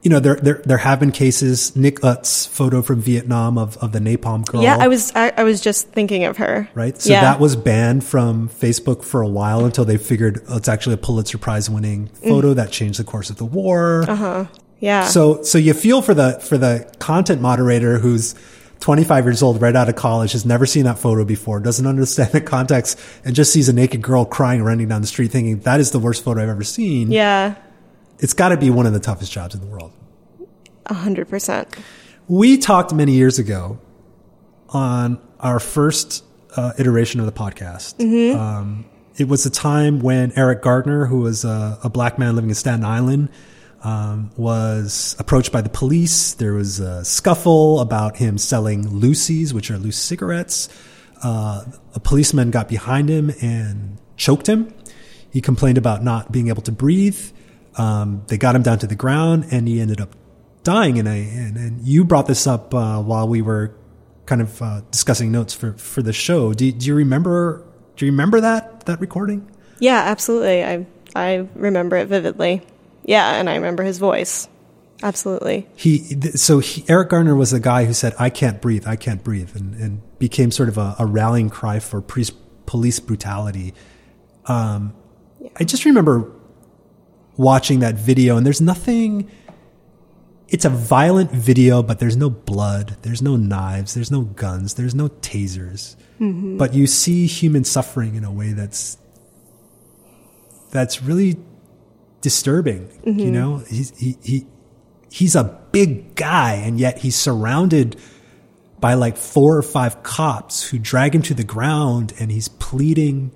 You 0.04 0.10
know, 0.12 0.20
there, 0.20 0.36
there 0.36 0.62
there 0.66 0.78
have 0.78 1.00
been 1.00 1.12
cases. 1.12 1.76
Nick 1.76 2.04
Ut's 2.04 2.46
photo 2.46 2.84
from 2.84 3.02
Vietnam 3.02 3.58
of, 3.58 3.76
of 3.78 3.92
the 3.92 3.98
napalm 3.98 4.46
girl. 4.46 4.62
Yeah. 4.62 4.78
I 4.80 4.88
was. 4.88 5.12
I, 5.16 5.34
I 5.36 5.44
was 5.44 5.62
just 5.62 5.88
thinking 5.88 6.26
of 6.26 6.38
her. 6.38 6.70
right? 6.76 7.02
So 7.02 7.10
yeah. 7.10 7.22
that 7.22 7.40
was 7.40 7.56
banned 7.56 8.04
from 8.04 8.48
Facebook 8.50 9.04
for 9.04 9.22
a 9.22 9.28
while 9.28 9.66
until 9.66 9.84
they 9.84 9.98
figured 9.98 10.44
oh, 10.48 10.58
it's 10.58 10.68
actually 10.70 10.94
a 10.94 10.98
Pulitzer 10.98 11.40
Prize 11.40 11.72
winning 11.72 12.08
photo 12.24 12.54
that 12.54 12.70
changed 12.72 13.00
the 13.00 13.04
course 13.04 13.32
of 13.32 13.38
the 13.38 13.46
war. 13.46 14.04
Mm. 14.06 14.10
Uh-huh. 14.10 14.46
Yeah. 14.80 15.06
So 15.08 15.42
so 15.42 15.58
you 15.58 15.74
feel 15.74 16.04
for 16.04 16.14
the 16.14 16.34
for 16.40 16.60
the 16.60 16.88
content 17.00 17.42
moderator 17.42 17.98
who's 17.98 18.36
25 18.86 19.26
years 19.26 19.42
old, 19.42 19.60
right 19.64 19.76
out 19.76 19.90
of 19.90 19.96
college, 19.96 20.34
has 20.34 20.46
never 20.46 20.68
seen 20.68 20.84
that 20.84 21.00
photo 21.00 21.26
before, 21.26 21.60
doesn't 21.60 21.88
understand 21.88 22.32
the 22.34 22.40
context, 22.40 23.00
and 23.24 23.36
just 23.36 23.52
sees 23.52 23.68
a 23.68 23.74
naked 23.74 24.00
girl 24.00 24.26
crying 24.26 24.62
running 24.62 24.88
down 24.88 25.02
the 25.02 25.08
street, 25.08 25.32
thinking 25.32 25.58
that 25.62 25.80
is 25.80 25.90
the 25.90 25.98
worst 25.98 26.24
photo 26.24 26.44
I've 26.44 26.50
ever 26.50 26.64
seen. 26.64 27.12
yeah. 27.12 27.56
It's 28.20 28.34
got 28.34 28.50
to 28.50 28.58
be 28.58 28.70
one 28.70 28.86
of 28.86 28.94
the 28.94 29.00
toughest 29.00 29.32
jobs 29.32 29.56
in 29.56 29.62
the 29.62 29.66
world. 29.66 29.92
A 30.86 30.94
hundred 30.94 31.28
percent. 31.28 31.76
We 32.28 32.60
talked 32.60 32.94
many 32.94 33.14
years 33.14 33.40
ago 33.40 33.80
on 34.70 35.20
our 35.40 35.60
first 35.60 36.24
uh, 36.56 36.74
iteration 36.78 37.20
of 37.20 37.26
the 37.26 37.32
podcast. 37.32 38.00
Um, 38.36 38.86
it 39.18 39.28
was 39.28 39.48
a 39.48 39.50
time 39.50 40.00
when 40.00 40.32
Eric 40.36 40.62
Garner, 40.62 41.08
who 41.08 41.22
was 41.22 41.44
a, 41.44 41.80
a 41.84 41.90
black 41.90 42.20
man 42.20 42.36
living 42.36 42.52
in 42.52 42.56
Staten 42.56 42.86
Island, 42.86 43.30
um, 43.86 44.32
was 44.36 45.16
approached 45.20 45.52
by 45.52 45.62
the 45.62 45.70
police. 45.70 46.34
There 46.34 46.54
was 46.54 46.80
a 46.80 47.06
scuffle 47.06 47.80
about 47.80 48.18
him 48.18 48.40
selling 48.40 48.84
loosies, 48.84 49.54
which 49.54 49.70
are 49.70 49.78
loose 49.78 49.98
cigarettes. 49.98 50.70
Uh, 51.24 51.64
a 51.94 52.00
policeman 52.00 52.50
got 52.50 52.68
behind 52.68 53.10
him 53.10 53.32
and 53.42 54.00
choked 54.18 54.50
him. 54.50 54.74
He 55.32 55.40
complained 55.40 55.78
about 55.78 56.04
not 56.04 56.32
being 56.32 56.48
able 56.48 56.64
to 56.64 56.72
breathe. 56.72 57.20
Um, 57.78 58.24
they 58.28 58.38
got 58.38 58.56
him 58.56 58.64
down 58.64 58.80
to 58.80 58.88
the 58.88 58.96
ground, 58.96 59.46
and 59.52 59.68
he 59.68 59.80
ended 59.80 60.02
up 60.02 60.16
dying. 60.64 60.98
And, 60.98 61.08
I, 61.08 61.18
and, 61.18 61.56
and 61.56 61.88
you 61.88 62.06
brought 62.06 62.26
this 62.26 62.48
up 62.48 62.74
uh, 62.74 63.02
while 63.04 63.28
we 63.28 63.44
were 63.44 63.76
kind 64.26 64.42
of 64.42 64.62
uh, 64.64 64.82
discussing 64.90 65.32
notes 65.32 65.54
for, 65.54 65.74
for 65.74 66.02
the 66.02 66.14
show. 66.14 66.54
Do, 66.54 66.72
do 66.72 66.88
you 66.88 66.96
remember? 66.96 67.64
Do 67.98 68.06
you 68.06 68.12
remember 68.12 68.42
that 68.42 68.88
that 68.88 69.00
recording? 69.00 69.50
Yeah, 69.80 70.02
absolutely. 70.06 70.64
I 70.64 70.88
I 71.16 71.48
remember 71.54 71.98
it 71.98 72.08
vividly. 72.08 72.64
Yeah, 73.06 73.36
and 73.36 73.50
I 73.50 73.56
remember 73.56 73.84
his 73.84 73.98
voice. 73.98 74.48
Absolutely. 75.04 75.68
He 75.76 76.00
so 76.32 76.60
he, 76.60 76.84
Eric 76.88 77.10
Garner 77.10 77.36
was 77.36 77.52
the 77.52 77.60
guy 77.60 77.86
who 77.86 77.94
said, 77.94 78.16
"I 78.18 78.30
can't 78.30 78.62
breathe, 78.62 78.88
I 78.88 78.96
can't 78.96 79.24
breathe," 79.24 79.56
and, 79.56 79.76
and 79.76 80.20
became 80.20 80.52
sort 80.52 80.70
of 80.70 80.78
a, 80.78 80.96
a 81.00 81.06
rallying 81.06 81.50
cry 81.50 81.80
for 81.80 82.02
pre- 82.02 82.26
police 82.66 83.00
brutality. 83.00 83.74
Um, 84.46 84.94
I 85.58 85.64
just 85.64 85.86
remember 85.86 86.32
watching 87.38 87.80
that 87.80 87.96
video, 87.96 88.38
and 88.38 88.46
there's 88.46 88.62
nothing. 88.62 89.30
It's 90.48 90.64
a 90.64 90.70
violent 90.70 91.32
video, 91.32 91.84
but 91.84 92.00
there's 92.00 92.16
no 92.16 92.30
blood, 92.30 92.98
there's 93.02 93.22
no 93.22 93.36
knives, 93.36 93.96
there's 93.96 94.12
no 94.12 94.22
guns, 94.22 94.76
there's 94.76 94.94
no 94.94 95.10
tasers. 95.10 95.96
But 96.58 96.74
you 96.74 96.88
see 96.88 97.26
human 97.26 97.64
suffering 97.64 98.16
in 98.16 98.24
a 98.24 98.32
way 98.32 98.54
that's 98.54 98.98
that's 100.72 101.02
really 101.02 101.38
disturbing. 102.26 102.90
You 103.04 103.14
mm-hmm. 103.14 103.32
know, 103.32 103.58
he's 103.70 103.96
he, 104.00 104.18
he 104.24 104.48
he's 105.12 105.36
a 105.36 105.44
big 105.72 106.16
guy, 106.16 106.54
and 106.54 106.80
yet 106.80 106.98
he's 106.98 107.16
surrounded 107.16 107.98
by 108.80 108.96
like 108.96 109.16
four 109.16 109.56
or 109.56 109.62
five 109.62 110.02
cops 110.02 110.68
who 110.68 110.80
drag 110.80 111.14
him 111.14 111.22
to 111.22 111.36
the 111.36 111.44
ground, 111.44 112.14
and 112.20 112.32
he's 112.32 112.48
pleading 112.48 113.32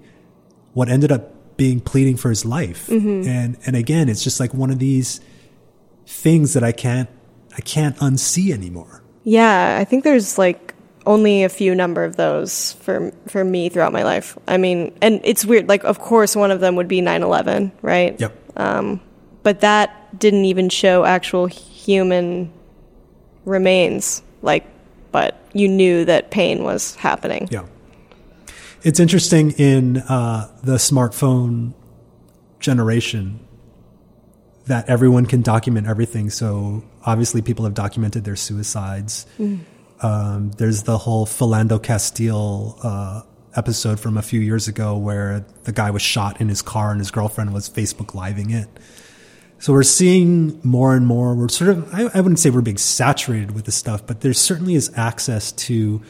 what 0.74 0.89
ended 0.89 1.12
up 1.12 1.55
being 1.55 1.79
pleading 1.79 2.17
for 2.17 2.29
his 2.29 2.46
life. 2.46 2.88
Mm-hmm. 2.88 3.29
And 3.29 3.58
and 3.67 3.75
again, 3.75 4.10
it's 4.10 4.24
just 4.24 4.39
like 4.39 4.55
one 4.55 4.72
of 4.72 4.79
these 4.79 5.22
things 6.08 6.55
that 6.55 6.63
I 6.63 6.72
can't 6.72 7.10
I 7.55 7.62
can't 7.62 7.96
unsee 7.98 8.51
anymore. 8.51 9.03
Yeah, 9.24 9.77
I 9.79 9.86
think 9.86 10.03
there's 10.03 10.39
like 10.39 10.74
only 11.05 11.43
a 11.43 11.50
few 11.50 11.75
number 11.75 12.03
of 12.03 12.15
those 12.15 12.74
for 12.74 13.12
for 13.27 13.43
me 13.43 13.69
throughout 13.69 13.93
my 13.93 14.01
life. 14.01 14.36
I 14.48 14.58
mean, 14.58 14.98
and 15.00 15.22
it's 15.24 15.46
weird. 15.46 15.69
Like, 15.69 15.84
of 15.84 16.00
course, 16.00 16.36
one 16.36 16.50
of 16.50 16.60
them 16.60 16.75
would 16.77 16.88
be 16.88 17.01
9/11, 17.01 17.72
right? 17.84 18.19
Yep. 18.19 18.38
But 18.56 19.62
that 19.62 20.20
didn't 20.20 20.46
even 20.46 20.70
show 20.70 21.06
actual 21.06 21.48
human 21.48 22.51
remains. 23.46 24.22
Like, 24.41 24.65
but 25.12 25.39
you 25.53 25.68
knew 25.68 26.06
that 26.06 26.29
pain 26.32 26.63
was 26.63 26.96
happening. 26.96 27.48
Yeah. 27.51 27.65
It's 28.84 29.00
interesting 29.00 29.51
in 29.51 29.98
uh, 29.98 30.50
the 30.63 30.75
smartphone 30.75 31.74
generation 32.60 33.39
that 34.68 34.88
everyone 34.88 35.25
can 35.25 35.41
document 35.41 35.88
everything. 35.88 36.29
So 36.29 36.84
obviously, 37.06 37.41
people 37.41 37.65
have 37.65 37.74
documented 37.74 38.24
their 38.24 38.36
suicides. 38.36 39.25
Um, 40.01 40.51
there's 40.51 40.84
the 40.84 40.98
whole 40.98 41.25
Philando 41.25 41.82
Castile 41.82 42.77
uh, 42.84 43.22
episode 43.56 44.00
from 44.00 44.18
a 44.18 44.22
few 44.22 44.39
years 44.39 44.68
ago 44.68 44.98
where 44.98 45.46
the 45.63 45.72
guy 45.72 45.91
was 45.91 46.01
shot 46.01 46.39
in 46.39 46.50
his 46.50 46.62
car 46.62 46.91
and 46.91 47.00
his 47.00 47.12
girlfriend 47.12 47.53
was 47.53 47.70
Facebook 47.70 48.13
living 48.13 48.51
it. 48.51 48.68
So 49.60 49.74
we're 49.74 49.84
seeing 49.84 50.60
more 50.63 50.96
and 50.96 51.06
more. 51.06 51.36
We're 51.36 51.50
sort 51.50 51.72
of, 51.72 51.94
I, 51.94 52.10
I 52.13 52.22
wouldn't 52.22 52.39
say 52.39 52.50
we're 52.50 52.62
being 52.62 52.77
saturated 52.77 53.51
with 53.51 53.65
this 53.65 53.75
stuff, 53.75 54.06
but 54.08 54.22
there 54.22 54.34
certainly 54.34 54.75
is 54.75 54.91
access 54.96 55.51
to 55.51 56.01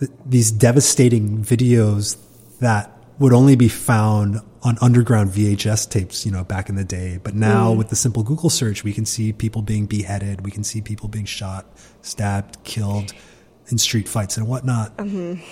th- 0.00 0.10
these 0.26 0.50
devastating 0.50 1.44
videos 1.44 2.18
that 2.58 2.90
would 3.20 3.32
only 3.32 3.54
be 3.54 3.68
found 3.68 4.40
on 4.62 4.76
underground 4.80 5.30
VHS 5.30 5.88
tapes, 5.88 6.26
you 6.26 6.32
know, 6.32 6.42
back 6.42 6.68
in 6.68 6.74
the 6.74 6.84
day. 6.84 7.20
But 7.22 7.34
now 7.34 7.72
mm. 7.72 7.78
with 7.78 7.90
the 7.90 7.96
simple 7.96 8.22
Google 8.22 8.50
search, 8.50 8.82
we 8.82 8.92
can 8.92 9.06
see 9.06 9.32
people 9.32 9.62
being 9.62 9.86
beheaded. 9.86 10.44
We 10.44 10.50
can 10.50 10.64
see 10.64 10.80
people 10.80 11.08
being 11.08 11.26
shot, 11.26 11.66
stabbed, 12.02 12.62
killed 12.64 13.12
in 13.68 13.78
street 13.78 14.08
fights 14.08 14.36
and 14.36 14.48
whatnot. 14.48 14.96
Mm-hmm. 14.96 15.42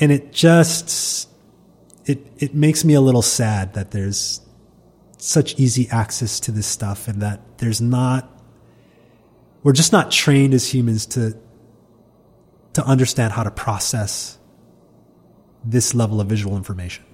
And 0.00 0.12
it 0.12 0.32
just, 0.32 1.28
it, 2.04 2.26
it 2.38 2.54
makes 2.54 2.84
me 2.84 2.94
a 2.94 3.00
little 3.00 3.22
sad 3.22 3.74
that 3.74 3.90
there's 3.90 4.40
such 5.18 5.58
easy 5.58 5.88
access 5.90 6.38
to 6.40 6.52
this 6.52 6.66
stuff 6.66 7.08
and 7.08 7.22
that 7.22 7.58
there's 7.58 7.80
not, 7.80 8.30
we're 9.62 9.72
just 9.72 9.92
not 9.92 10.10
trained 10.10 10.54
as 10.54 10.72
humans 10.72 11.06
to, 11.06 11.36
to 12.74 12.84
understand 12.84 13.32
how 13.32 13.42
to 13.42 13.50
process 13.50 14.38
this 15.64 15.94
level 15.94 16.20
of 16.20 16.28
visual 16.28 16.56
information. 16.56 17.04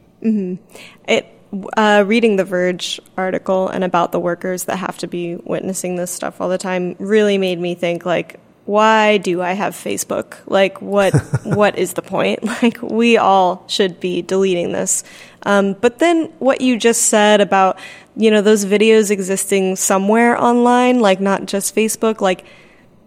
It 1.09 1.31
uh, 1.77 2.05
reading 2.07 2.37
the 2.37 2.45
Verge 2.45 3.01
article 3.17 3.69
and 3.69 3.85
about 3.85 4.13
the 4.13 4.21
workers 4.21 4.65
that 4.65 4.77
have 4.77 4.99
to 4.99 5.07
be 5.07 5.37
witnessing 5.37 5.97
this 5.97 6.11
stuff 6.11 6.41
all 6.41 6.49
the 6.49 6.59
time 6.59 6.97
really 6.99 7.39
made 7.39 7.61
me 7.61 7.75
think 7.75 8.05
like 8.05 8.41
why 8.67 9.19
do 9.19 9.43
I 9.43 9.53
have 9.53 9.75
Facebook? 9.75 10.37
Like 10.47 10.81
what 10.81 11.13
what 11.45 11.79
is 11.79 11.95
the 11.95 12.03
point? 12.03 12.41
Like 12.63 12.81
we 12.83 13.17
all 13.17 13.65
should 13.69 14.01
be 14.01 14.23
deleting 14.23 14.73
this. 14.73 15.05
Um, 15.43 15.75
but 15.75 15.99
then 15.99 16.33
what 16.39 16.61
you 16.61 16.79
just 16.79 17.05
said 17.05 17.41
about 17.41 17.79
you 18.17 18.31
know 18.31 18.41
those 18.41 18.65
videos 18.65 19.11
existing 19.11 19.77
somewhere 19.77 20.41
online, 20.41 21.01
like 21.01 21.21
not 21.21 21.47
just 21.47 21.75
Facebook, 21.75 22.21
like 22.21 22.45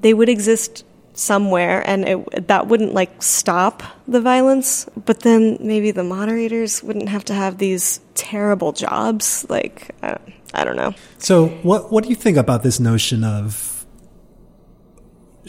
they 0.01 0.13
would 0.13 0.29
exist 0.29 0.83
somewhere 1.13 1.81
and 1.89 2.07
it, 2.07 2.47
that 2.47 2.67
wouldn't 2.67 2.93
like 2.93 3.23
stop 3.23 3.81
the 4.07 4.21
violence 4.21 4.85
but 5.05 5.21
then 5.21 5.57
maybe 5.59 5.89
the 5.89 6.03
moderators 6.03 6.83
wouldn't 6.83 7.09
have 7.09 7.25
to 7.25 7.33
have 7.33 7.57
these 7.57 7.99
terrible 8.13 8.71
jobs 8.71 9.43
like 9.49 9.95
uh, 10.03 10.15
i 10.53 10.63
don't 10.63 10.75
know 10.75 10.93
So, 11.17 11.47
what 11.63 11.91
what 11.91 12.03
do 12.03 12.11
you 12.11 12.15
think 12.15 12.37
about 12.37 12.61
this 12.61 12.79
notion 12.79 13.23
of 13.23 13.76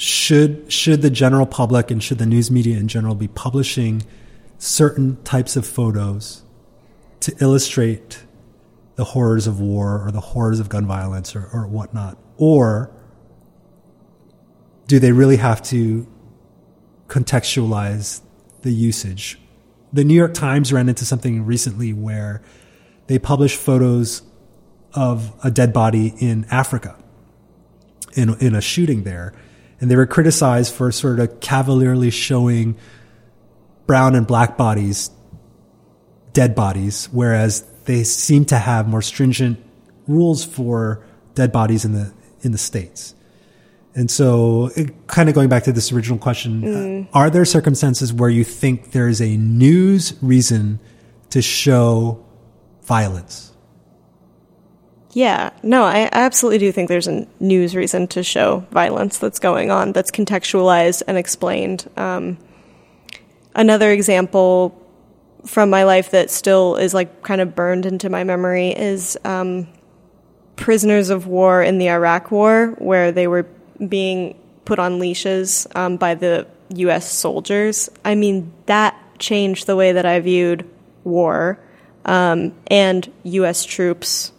should 0.00 0.72
should 0.72 1.02
the 1.02 1.10
general 1.10 1.46
public 1.46 1.90
and 1.90 2.02
should 2.02 2.18
the 2.18 2.26
news 2.26 2.50
media 2.50 2.76
in 2.76 2.88
general 2.88 3.14
be 3.14 3.28
publishing 3.28 4.02
certain 4.58 5.22
types 5.24 5.56
of 5.56 5.66
photos 5.66 6.42
to 7.20 7.34
illustrate 7.40 8.24
the 8.96 9.04
horrors 9.04 9.46
of 9.46 9.60
war 9.60 10.04
or 10.04 10.10
the 10.10 10.20
horrors 10.20 10.60
of 10.60 10.68
gun 10.68 10.86
violence 10.86 11.36
or, 11.36 11.48
or 11.52 11.66
whatnot, 11.66 12.18
or 12.36 12.90
do 14.86 14.98
they 14.98 15.12
really 15.12 15.36
have 15.36 15.62
to 15.62 16.06
contextualize 17.06 18.22
the 18.62 18.72
usage? 18.72 19.38
The 19.92 20.04
New 20.04 20.14
York 20.14 20.34
Times 20.34 20.72
ran 20.72 20.88
into 20.88 21.04
something 21.04 21.44
recently 21.46 21.92
where 21.92 22.42
they 23.06 23.18
published 23.18 23.56
photos 23.56 24.22
of 24.94 25.32
a 25.44 25.50
dead 25.50 25.72
body 25.72 26.14
in 26.18 26.46
Africa 26.50 26.96
in, 28.14 28.34
in 28.40 28.54
a 28.54 28.60
shooting 28.60 29.04
there. 29.04 29.32
And 29.80 29.90
they 29.90 29.96
were 29.96 30.06
criticized 30.06 30.74
for 30.74 30.90
sort 30.90 31.20
of 31.20 31.40
cavalierly 31.40 32.10
showing 32.10 32.76
brown 33.86 34.14
and 34.14 34.26
black 34.26 34.56
bodies, 34.56 35.10
dead 36.32 36.54
bodies, 36.54 37.08
whereas 37.12 37.64
they 37.84 38.04
seem 38.04 38.44
to 38.46 38.58
have 38.58 38.88
more 38.88 39.02
stringent 39.02 39.58
rules 40.06 40.44
for 40.44 41.02
dead 41.34 41.52
bodies 41.52 41.84
in 41.84 41.92
the, 41.92 42.12
in 42.42 42.52
the 42.52 42.58
States. 42.58 43.14
And 43.94 44.10
so, 44.10 44.70
it, 44.76 45.08
kind 45.08 45.28
of 45.28 45.34
going 45.34 45.48
back 45.48 45.64
to 45.64 45.72
this 45.72 45.90
original 45.90 46.18
question, 46.18 47.08
uh, 47.12 47.18
are 47.18 47.30
there 47.30 47.44
circumstances 47.44 48.12
where 48.12 48.30
you 48.30 48.44
think 48.44 48.92
there 48.92 49.08
is 49.08 49.20
a 49.20 49.36
news 49.36 50.14
reason 50.22 50.78
to 51.30 51.42
show 51.42 52.24
violence? 52.84 53.47
Yeah 55.12 55.50
no 55.62 55.84
i 55.84 56.08
absolutely 56.12 56.58
do 56.58 56.70
think 56.70 56.88
there's 56.88 57.08
a 57.08 57.26
news 57.40 57.74
reason 57.74 58.06
to 58.06 58.22
show 58.22 58.60
violence 58.70 59.18
that's 59.18 59.38
going 59.38 59.70
on 59.70 59.92
that's 59.92 60.10
contextualized 60.10 61.02
and 61.06 61.16
explained 61.16 61.88
um, 61.96 62.36
another 63.54 63.90
example 63.90 64.74
from 65.44 65.70
my 65.70 65.84
life 65.84 66.10
that 66.10 66.30
still 66.30 66.76
is 66.76 66.94
like 66.94 67.22
kind 67.22 67.40
of 67.40 67.54
burned 67.54 67.86
into 67.86 68.10
my 68.10 68.24
memory 68.24 68.68
is 68.70 69.16
um, 69.24 69.66
prisoners 70.56 71.10
of 71.10 71.26
war 71.26 71.62
in 71.62 71.78
the 71.78 71.88
Iraq 71.88 72.30
War, 72.30 72.74
where 72.78 73.12
they 73.12 73.26
were 73.26 73.46
being 73.86 74.38
put 74.64 74.78
on 74.78 74.98
leashes 74.98 75.66
um, 75.74 75.96
by 75.96 76.14
the 76.14 76.46
U.S. 76.74 77.10
soldiers. 77.10 77.88
I 78.04 78.14
mean, 78.14 78.52
that 78.66 78.94
changed 79.18 79.66
the 79.66 79.76
way 79.76 79.92
that 79.92 80.04
I 80.04 80.20
viewed 80.20 80.68
war 81.04 81.58
um, 82.04 82.52
and 82.66 83.10
U.S. 83.22 83.64
troops 83.64 84.32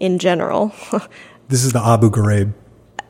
in 0.00 0.18
general. 0.18 0.72
This 1.48 1.64
is 1.64 1.72
the 1.72 1.84
Abu 1.84 2.10
Ghraib 2.12 2.52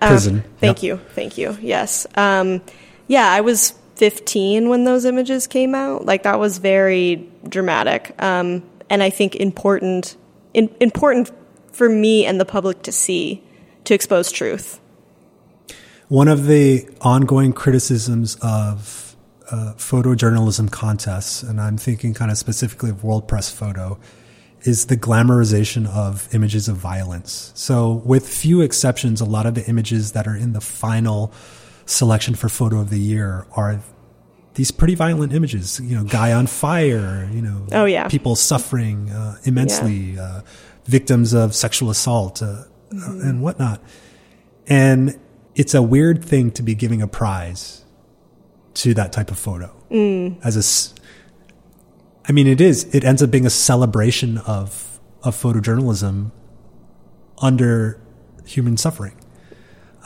prison. 0.00 0.36
Um, 0.36 0.44
Thank 0.60 0.82
Yep. 0.82 0.82
you. 0.82 0.96
Thank 1.14 1.36
you. 1.36 1.58
Yes. 1.60 2.06
Um, 2.14 2.62
yeah, 3.06 3.30
I 3.30 3.42
was 3.42 3.74
15 3.96 4.70
when 4.70 4.84
those 4.84 5.04
images 5.04 5.46
came 5.46 5.74
out. 5.74 6.06
Like 6.06 6.22
that 6.22 6.38
was 6.38 6.56
very 6.56 7.28
dramatic. 7.46 8.14
Um, 8.18 8.62
and 8.88 9.02
I 9.02 9.10
think 9.10 9.36
important, 9.36 10.16
in, 10.54 10.74
important 10.80 11.30
for 11.70 11.86
me 11.90 12.24
and 12.24 12.40
the 12.40 12.46
public 12.46 12.82
to 12.84 12.92
see 12.92 13.42
to 13.84 13.92
expose 13.92 14.32
truth. 14.32 14.80
One 16.08 16.28
of 16.28 16.46
the 16.46 16.88
ongoing 17.02 17.52
criticisms 17.52 18.38
of 18.40 19.14
uh, 19.50 19.74
photojournalism 19.76 20.70
contests, 20.70 21.42
and 21.42 21.60
I'm 21.60 21.76
thinking 21.76 22.14
kind 22.14 22.30
of 22.30 22.38
specifically 22.38 22.88
of 22.88 23.04
World 23.04 23.28
Press 23.28 23.50
Photo, 23.50 23.98
is 24.62 24.86
the 24.86 24.96
glamorization 24.96 25.86
of 25.86 26.28
images 26.34 26.68
of 26.68 26.76
violence. 26.76 27.52
So, 27.54 28.02
with 28.04 28.28
few 28.28 28.60
exceptions, 28.60 29.20
a 29.20 29.24
lot 29.24 29.46
of 29.46 29.54
the 29.54 29.64
images 29.66 30.12
that 30.12 30.26
are 30.26 30.36
in 30.36 30.52
the 30.52 30.60
final 30.60 31.32
selection 31.86 32.34
for 32.34 32.48
photo 32.48 32.78
of 32.80 32.90
the 32.90 32.98
year 33.00 33.46
are 33.52 33.80
these 34.54 34.70
pretty 34.70 34.94
violent 34.94 35.32
images. 35.32 35.80
You 35.82 35.96
know, 35.96 36.04
guy 36.04 36.32
on 36.32 36.46
fire. 36.46 37.28
You 37.32 37.42
know, 37.42 37.66
Oh, 37.72 37.84
yeah. 37.86 38.08
people 38.08 38.36
suffering 38.36 39.10
uh, 39.10 39.38
immensely, 39.44 40.18
uh, 40.18 40.42
victims 40.84 41.32
of 41.32 41.54
sexual 41.54 41.88
assault. 41.90 42.42
Uh, 42.42 42.64
and 42.92 43.40
whatnot. 43.40 43.80
And 44.66 45.18
it's 45.54 45.74
a 45.74 45.82
weird 45.82 46.24
thing 46.24 46.50
to 46.52 46.62
be 46.62 46.74
giving 46.74 47.00
a 47.02 47.06
prize 47.08 47.84
to 48.74 48.94
that 48.94 49.12
type 49.12 49.30
of 49.30 49.38
photo 49.38 49.70
as 50.42 50.56
a. 50.56 50.99
I 52.30 52.32
mean, 52.32 52.46
it 52.46 52.60
is. 52.60 52.84
It 52.94 53.04
ends 53.04 53.24
up 53.24 53.32
being 53.32 53.44
a 53.44 53.50
celebration 53.50 54.38
of 54.38 55.00
of 55.24 55.34
photojournalism 55.34 56.30
under 57.38 58.00
human 58.46 58.76
suffering. 58.76 59.16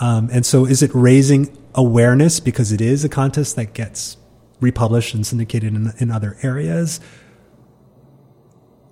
Um, 0.00 0.30
and 0.32 0.46
so, 0.46 0.64
is 0.64 0.82
it 0.82 0.90
raising 0.94 1.54
awareness 1.74 2.40
because 2.40 2.72
it 2.72 2.80
is 2.80 3.04
a 3.04 3.10
contest 3.10 3.56
that 3.56 3.74
gets 3.74 4.16
republished 4.58 5.12
and 5.12 5.26
syndicated 5.26 5.74
in, 5.74 5.92
in 5.98 6.10
other 6.10 6.38
areas? 6.42 6.98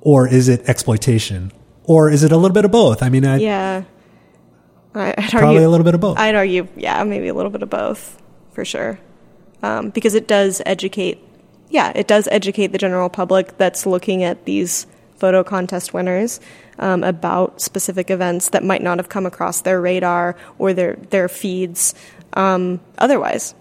Or 0.02 0.28
is 0.28 0.50
it 0.50 0.68
exploitation? 0.68 1.52
Or 1.84 2.10
is 2.10 2.24
it 2.24 2.32
a 2.32 2.36
little 2.36 2.52
bit 2.52 2.66
of 2.66 2.70
both? 2.70 3.02
I 3.02 3.08
mean, 3.08 3.24
I, 3.24 3.38
Yeah. 3.38 3.84
I'd 4.94 5.14
probably 5.30 5.56
argue, 5.56 5.68
a 5.68 5.70
little 5.70 5.84
bit 5.84 5.94
of 5.94 6.02
both. 6.02 6.18
I'd 6.18 6.34
argue, 6.34 6.68
yeah, 6.76 7.02
maybe 7.04 7.28
a 7.28 7.34
little 7.34 7.50
bit 7.50 7.62
of 7.62 7.70
both, 7.70 8.20
for 8.52 8.62
sure. 8.62 8.98
Um, 9.62 9.88
because 9.88 10.14
it 10.14 10.28
does 10.28 10.60
educate, 10.66 11.18
yeah, 11.72 11.90
it 11.94 12.06
does 12.06 12.28
educate 12.30 12.68
the 12.68 12.78
general 12.78 13.08
public 13.08 13.56
that's 13.56 13.86
looking 13.86 14.22
at 14.22 14.44
these 14.44 14.86
photo 15.16 15.42
contest 15.42 15.94
winners 15.94 16.38
um, 16.78 17.02
about 17.02 17.60
specific 17.60 18.10
events 18.10 18.50
that 18.50 18.62
might 18.62 18.82
not 18.82 18.98
have 18.98 19.08
come 19.08 19.24
across 19.24 19.62
their 19.62 19.80
radar 19.80 20.36
or 20.58 20.74
their 20.74 20.96
their 21.10 21.28
feeds 21.28 21.94
um, 22.34 22.78
otherwise. 22.98 23.54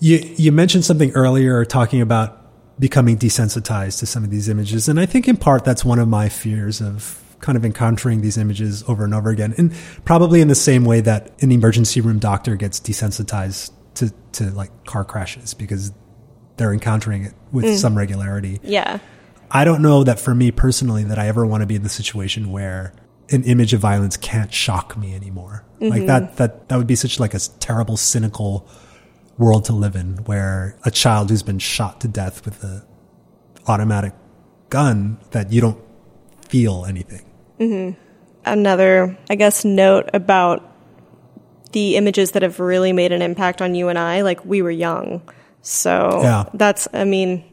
You 0.00 0.18
you 0.36 0.50
mentioned 0.50 0.84
something 0.84 1.12
earlier 1.12 1.64
talking 1.64 2.00
about 2.00 2.42
becoming 2.80 3.18
desensitized 3.18 3.98
to 4.00 4.06
some 4.06 4.24
of 4.24 4.30
these 4.30 4.48
images, 4.48 4.88
and 4.88 4.98
I 4.98 5.06
think 5.06 5.28
in 5.28 5.36
part 5.36 5.64
that's 5.64 5.84
one 5.84 5.98
of 5.98 6.08
my 6.08 6.28
fears 6.28 6.80
of 6.80 7.22
kind 7.40 7.56
of 7.56 7.66
encountering 7.66 8.22
these 8.22 8.38
images 8.38 8.82
over 8.88 9.04
and 9.04 9.12
over 9.12 9.28
again, 9.28 9.54
and 9.58 9.74
probably 10.06 10.40
in 10.40 10.48
the 10.48 10.54
same 10.54 10.86
way 10.86 11.02
that 11.02 11.32
an 11.42 11.52
emergency 11.52 12.00
room 12.00 12.18
doctor 12.18 12.56
gets 12.56 12.80
desensitized 12.80 13.72
to 13.94 14.10
to 14.32 14.50
like 14.50 14.70
car 14.84 15.04
crashes 15.04 15.52
because 15.52 15.92
they're 16.56 16.72
encountering 16.72 17.24
it 17.24 17.34
with 17.52 17.64
mm. 17.64 17.76
some 17.76 17.96
regularity. 17.96 18.60
Yeah. 18.62 18.98
I 19.50 19.64
don't 19.64 19.82
know 19.82 20.04
that 20.04 20.18
for 20.18 20.34
me 20.34 20.50
personally 20.50 21.04
that 21.04 21.18
I 21.18 21.28
ever 21.28 21.46
want 21.46 21.62
to 21.62 21.66
be 21.66 21.76
in 21.76 21.82
the 21.82 21.88
situation 21.88 22.50
where 22.50 22.92
an 23.30 23.44
image 23.44 23.72
of 23.72 23.80
violence 23.80 24.16
can't 24.16 24.52
shock 24.52 24.96
me 24.96 25.14
anymore. 25.14 25.64
Like 25.80 25.92
mm-hmm. 25.92 26.06
that 26.06 26.36
that 26.36 26.68
that 26.68 26.76
would 26.76 26.86
be 26.86 26.96
such 26.96 27.20
like 27.20 27.34
a 27.34 27.38
terrible 27.60 27.96
cynical 27.96 28.68
world 29.38 29.64
to 29.66 29.72
live 29.72 29.94
in 29.96 30.18
where 30.24 30.78
a 30.84 30.90
child 30.90 31.30
who's 31.30 31.42
been 31.42 31.58
shot 31.58 32.00
to 32.00 32.08
death 32.08 32.44
with 32.44 32.64
a 32.64 32.86
automatic 33.66 34.14
gun 34.70 35.18
that 35.32 35.52
you 35.52 35.60
don't 35.60 35.80
feel 36.48 36.84
anything. 36.86 37.24
Mm-hmm. 37.58 37.98
another, 38.44 39.16
I 39.30 39.34
guess, 39.34 39.64
note 39.64 40.10
about 40.12 40.76
the 41.72 41.96
images 41.96 42.32
that 42.32 42.42
have 42.42 42.60
really 42.60 42.92
made 42.92 43.12
an 43.12 43.22
impact 43.22 43.62
on 43.62 43.74
you 43.74 43.88
and 43.88 43.98
I. 43.98 44.20
Like 44.20 44.44
we 44.44 44.62
were 44.62 44.70
young, 44.70 45.22
so 45.66 46.20
Yeah. 46.22 46.44
that's, 46.54 46.86
I 46.92 47.04
mean, 47.04 47.44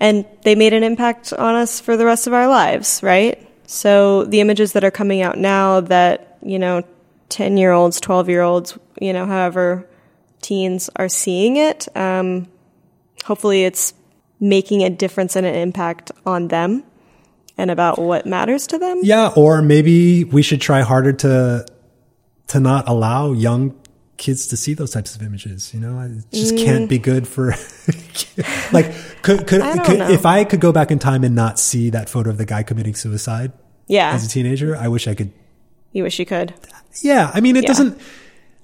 and 0.00 0.24
they 0.42 0.54
made 0.54 0.72
an 0.72 0.82
impact 0.82 1.32
on 1.32 1.54
us 1.54 1.80
for 1.80 1.96
the 1.96 2.04
rest 2.04 2.26
of 2.26 2.32
our 2.32 2.48
lives, 2.48 3.00
right? 3.02 3.38
So 3.66 4.24
the 4.24 4.40
images 4.40 4.72
that 4.72 4.84
are 4.84 4.90
coming 4.90 5.22
out 5.22 5.38
now 5.38 5.80
that 5.80 6.38
you 6.42 6.58
know, 6.58 6.82
ten 7.28 7.56
year 7.56 7.72
olds, 7.72 8.00
twelve 8.00 8.28
year 8.28 8.42
olds, 8.42 8.78
you 9.00 9.12
know, 9.12 9.26
however, 9.26 9.88
teens 10.42 10.90
are 10.96 11.08
seeing 11.08 11.56
it. 11.56 11.88
Um, 11.96 12.48
hopefully, 13.24 13.64
it's 13.64 13.94
making 14.40 14.82
a 14.82 14.90
difference 14.90 15.36
and 15.36 15.46
an 15.46 15.54
impact 15.54 16.12
on 16.26 16.48
them 16.48 16.84
and 17.56 17.70
about 17.70 17.98
what 17.98 18.26
matters 18.26 18.66
to 18.68 18.78
them. 18.78 19.00
Yeah, 19.02 19.30
or 19.34 19.62
maybe 19.62 20.24
we 20.24 20.42
should 20.42 20.60
try 20.60 20.82
harder 20.82 21.12
to 21.14 21.64
to 22.48 22.60
not 22.60 22.86
allow 22.88 23.32
young 23.32 23.74
kids 24.24 24.46
to 24.48 24.56
see 24.56 24.74
those 24.74 24.90
types 24.90 25.14
of 25.14 25.22
images. 25.22 25.72
You 25.74 25.80
know, 25.80 26.00
it 26.00 26.24
just 26.32 26.56
can't 26.56 26.88
be 26.88 26.98
good 26.98 27.28
for. 27.28 27.48
like, 28.72 28.86
could 29.22 29.46
could, 29.46 29.60
Mm. 29.62 29.78
I 29.80 29.84
could 29.86 30.00
if 30.10 30.24
I 30.26 30.44
could 30.44 30.60
go 30.60 30.72
back 30.72 30.90
in 30.90 30.98
time 30.98 31.24
and 31.24 31.34
not 31.34 31.58
see 31.58 31.90
that 31.90 32.08
photo 32.08 32.30
of 32.30 32.38
the 32.38 32.46
guy 32.46 32.62
committing 32.62 32.94
suicide 32.94 33.52
Yeah. 33.86 34.12
as 34.14 34.24
a 34.24 34.28
teenager, 34.28 34.76
I 34.76 34.88
wish 34.88 35.06
I 35.08 35.14
could. 35.14 35.30
You 35.92 36.02
wish 36.02 36.18
you 36.18 36.26
could. 36.26 36.54
Yeah, 37.02 37.30
I 37.34 37.40
mean, 37.40 37.56
it 37.56 37.64
Yeah. 37.64 37.68
doesn't. 37.68 37.98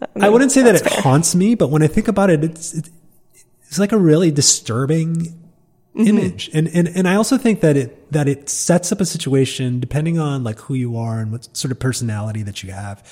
I, 0.03 0.07
mean, 0.19 0.33
wouldn't 0.33 0.53
say 0.53 0.63
that 0.63 0.75
it 0.77 0.83
fair. 0.83 1.03
haunts 1.03 1.35
me, 1.35 1.55
but 1.55 1.69
when 1.71 1.83
I 1.83 1.87
think 1.87 2.09
about 2.09 2.31
it, 2.31 2.43
it's 2.43 2.73
it, 2.75 2.89
it's 3.69 3.79
like 3.79 3.93
a 3.93 3.99
really 3.99 4.31
disturbing 4.31 5.37
Mm-hmm. 5.97 6.07
image, 6.07 6.51
and 6.55 6.69
and 6.69 6.87
and 6.87 7.09
I 7.09 7.17
also 7.17 7.37
think 7.37 7.61
that 7.63 7.77
it 7.77 7.91
that 8.13 8.29
it 8.29 8.49
sets 8.49 8.93
up 8.93 9.01
a 9.01 9.05
situation 9.05 9.81
depending 9.81 10.21
on 10.21 10.45
like 10.45 10.61
who 10.61 10.75
you 10.75 10.97
are 10.97 11.19
and 11.19 11.33
what 11.33 11.49
sort 11.57 11.73
of 11.73 11.81
personality 11.81 12.45
that 12.45 12.63
you 12.63 12.71
have, 12.71 13.03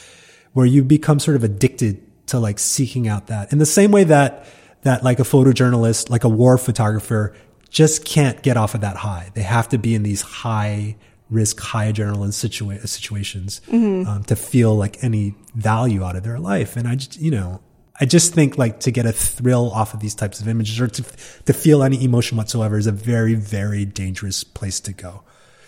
where 0.53 0.65
you 0.65 0.85
become 0.85 1.19
sort 1.19 1.35
of 1.37 1.43
addicted 1.43 1.99
to 2.29 2.39
like 2.39 2.59
seeking 2.59 3.09
out 3.09 3.29
that 3.29 3.53
in 3.53 3.59
the 3.59 3.67
same 3.67 3.91
way 3.91 4.05
that 4.05 4.47
that 4.83 5.03
like 5.03 5.19
a 5.19 5.25
photojournalist, 5.25 6.09
like 6.11 6.25
a 6.25 6.29
war 6.29 6.57
photographer, 6.59 7.35
just 7.71 8.05
can't 8.05 8.43
get 8.43 8.57
off 8.57 8.75
of 8.75 8.83
that 8.83 8.97
high. 8.97 9.31
They 9.35 9.43
have 9.43 9.69
to 9.71 9.79
be 9.79 9.95
in 9.95 10.03
these 10.03 10.23
high 10.23 10.97
risk, 11.31 11.61
high 11.61 11.93
adrenaline 11.93 12.29
situa- 12.29 12.87
situations 12.89 13.61
um, 13.71 14.25
to 14.29 14.37
feel 14.37 14.75
like 14.75 15.03
any 15.03 15.35
value 15.55 16.03
out 16.03 16.17
of 16.17 16.23
their 16.23 16.39
life. 16.39 16.77
And 16.77 16.89
I 16.89 16.95
just, 16.95 17.21
you 17.21 17.31
know, 17.31 17.61
I 18.01 18.07
just 18.07 18.33
think 18.33 18.57
like 18.57 18.81
to 18.81 18.91
get 18.91 19.05
a 19.07 19.13
thrill 19.13 19.71
off 19.73 19.93
of 19.93 20.01
these 20.01 20.15
types 20.15 20.41
of 20.41 20.49
images 20.49 20.81
or 20.81 20.87
to 20.87 21.03
to 21.47 21.53
feel 21.53 21.83
any 21.83 22.03
emotion 22.05 22.39
whatsoever 22.39 22.79
is 22.79 22.87
a 22.87 22.93
very 22.93 23.35
very 23.35 23.85
dangerous 23.85 24.45
place 24.45 24.81
to 24.81 24.93
go. 24.93 25.23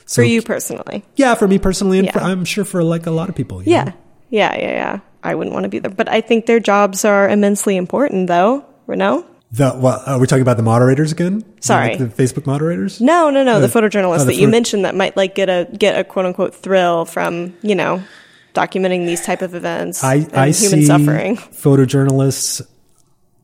So 0.07 0.23
For 0.23 0.25
you 0.25 0.43
personally. 0.43 1.05
yeah, 1.17 1.35
for 1.35 1.47
me 1.47 1.59
personally, 1.59 1.99
and 1.99 2.13
for, 2.13 2.21
I'm 2.21 2.45
sure 2.45 2.65
for 2.65 2.83
like 2.83 3.07
a 3.07 3.11
lot 3.11 3.29
of 3.29 3.35
people. 3.35 3.63
Yeah. 3.63 3.85
know? 3.85 3.93
Yeah, 4.31 4.57
yeah, 4.57 4.71
yeah. 4.71 5.01
I 5.23 5.35
wouldn't 5.35 5.55
want 5.55 5.65
to 5.65 5.69
be 5.69 5.79
there. 5.79 5.91
But 5.91 6.09
I 6.09 6.21
think 6.21 6.47
their 6.47 6.61
jobs 6.61 7.05
are 7.05 7.29
immensely 7.29 7.77
important, 7.77 8.27
though. 8.27 8.65
No? 8.87 9.25
The 9.53 9.71
what 9.71 10.07
are 10.07 10.19
we 10.19 10.27
talking 10.27 10.43
about? 10.43 10.57
The 10.57 10.63
moderators 10.63 11.13
again? 11.13 11.45
Sorry. 11.61 11.97
the, 11.97 12.07
the 12.07 12.23
Facebook 12.23 12.47
moderators. 12.47 13.01
No, 13.01 13.31
no, 13.31 13.43
no. 13.43 13.61
the 13.61 13.67
Uh, 13.67 13.69
photojournalists 13.69 14.21
oh, 14.21 14.25
the 14.25 14.33
that 14.33 14.37
you 14.37 14.49
mentioned 14.49 14.85
that 14.85 14.95
might 14.95 15.17
like 15.17 15.35
get 15.35 15.49
a 15.49 15.69
get 15.77 15.99
a 15.99 16.05
quote 16.05 16.27
unquote 16.27 16.55
thrill 16.55 17.05
from, 17.05 17.55
you 17.63 17.75
know, 17.75 18.03
documenting 18.55 19.07
these 19.07 19.21
type 19.25 19.43
of 19.43 19.55
events 19.55 20.03
I, 20.05 20.15
and 20.15 20.37
I 20.37 20.51
human 20.51 20.81
see 20.81 20.87
suffering. 20.87 21.37
photojournalists, 21.37 22.63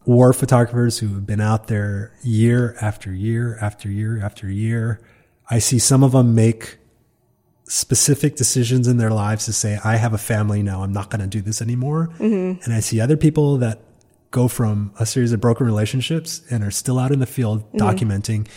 war 0.05 0.33
photographers 0.33 0.99
who 0.99 1.09
have 1.09 1.27
been 1.27 1.41
out 1.41 1.67
there 1.67 2.13
year 2.23 2.77
after 2.81 3.13
year 3.13 3.59
after 3.61 3.91
year 3.91 4.21
after 4.23 4.49
year. 4.49 5.01
I 5.49 5.59
see 5.59 5.79
some 5.79 6.03
of 6.05 6.13
them 6.13 6.35
make 6.35 6.79
specific 7.69 8.37
decisions 8.37 8.87
in 8.89 8.97
their 8.97 9.11
lives 9.11 9.45
to 9.47 9.53
say, 9.53 9.79
I 9.85 9.97
have 9.97 10.13
a 10.13 10.19
family 10.19 10.63
now. 10.63 10.83
I'm 10.83 10.93
not 10.93 11.11
going 11.11 11.21
to 11.21 11.27
do 11.27 11.41
this 11.43 11.61
anymore. 11.61 12.09
Mm-hmm. 12.19 12.63
And 12.63 12.73
I 12.73 12.81
see 12.81 13.01
other 13.01 13.17
people 13.17 13.59
that 13.59 13.81
go 14.31 14.49
from 14.49 14.93
a 15.01 15.07
series 15.07 15.33
of 15.33 15.41
broken 15.41 15.67
relationships 15.67 16.43
and 16.51 16.63
are 16.63 16.71
still 16.71 16.99
out 16.99 17.13
in 17.13 17.19
the 17.19 17.27
field 17.27 17.65
Mm-hmm. 17.73 17.79
documenting. 17.79 18.49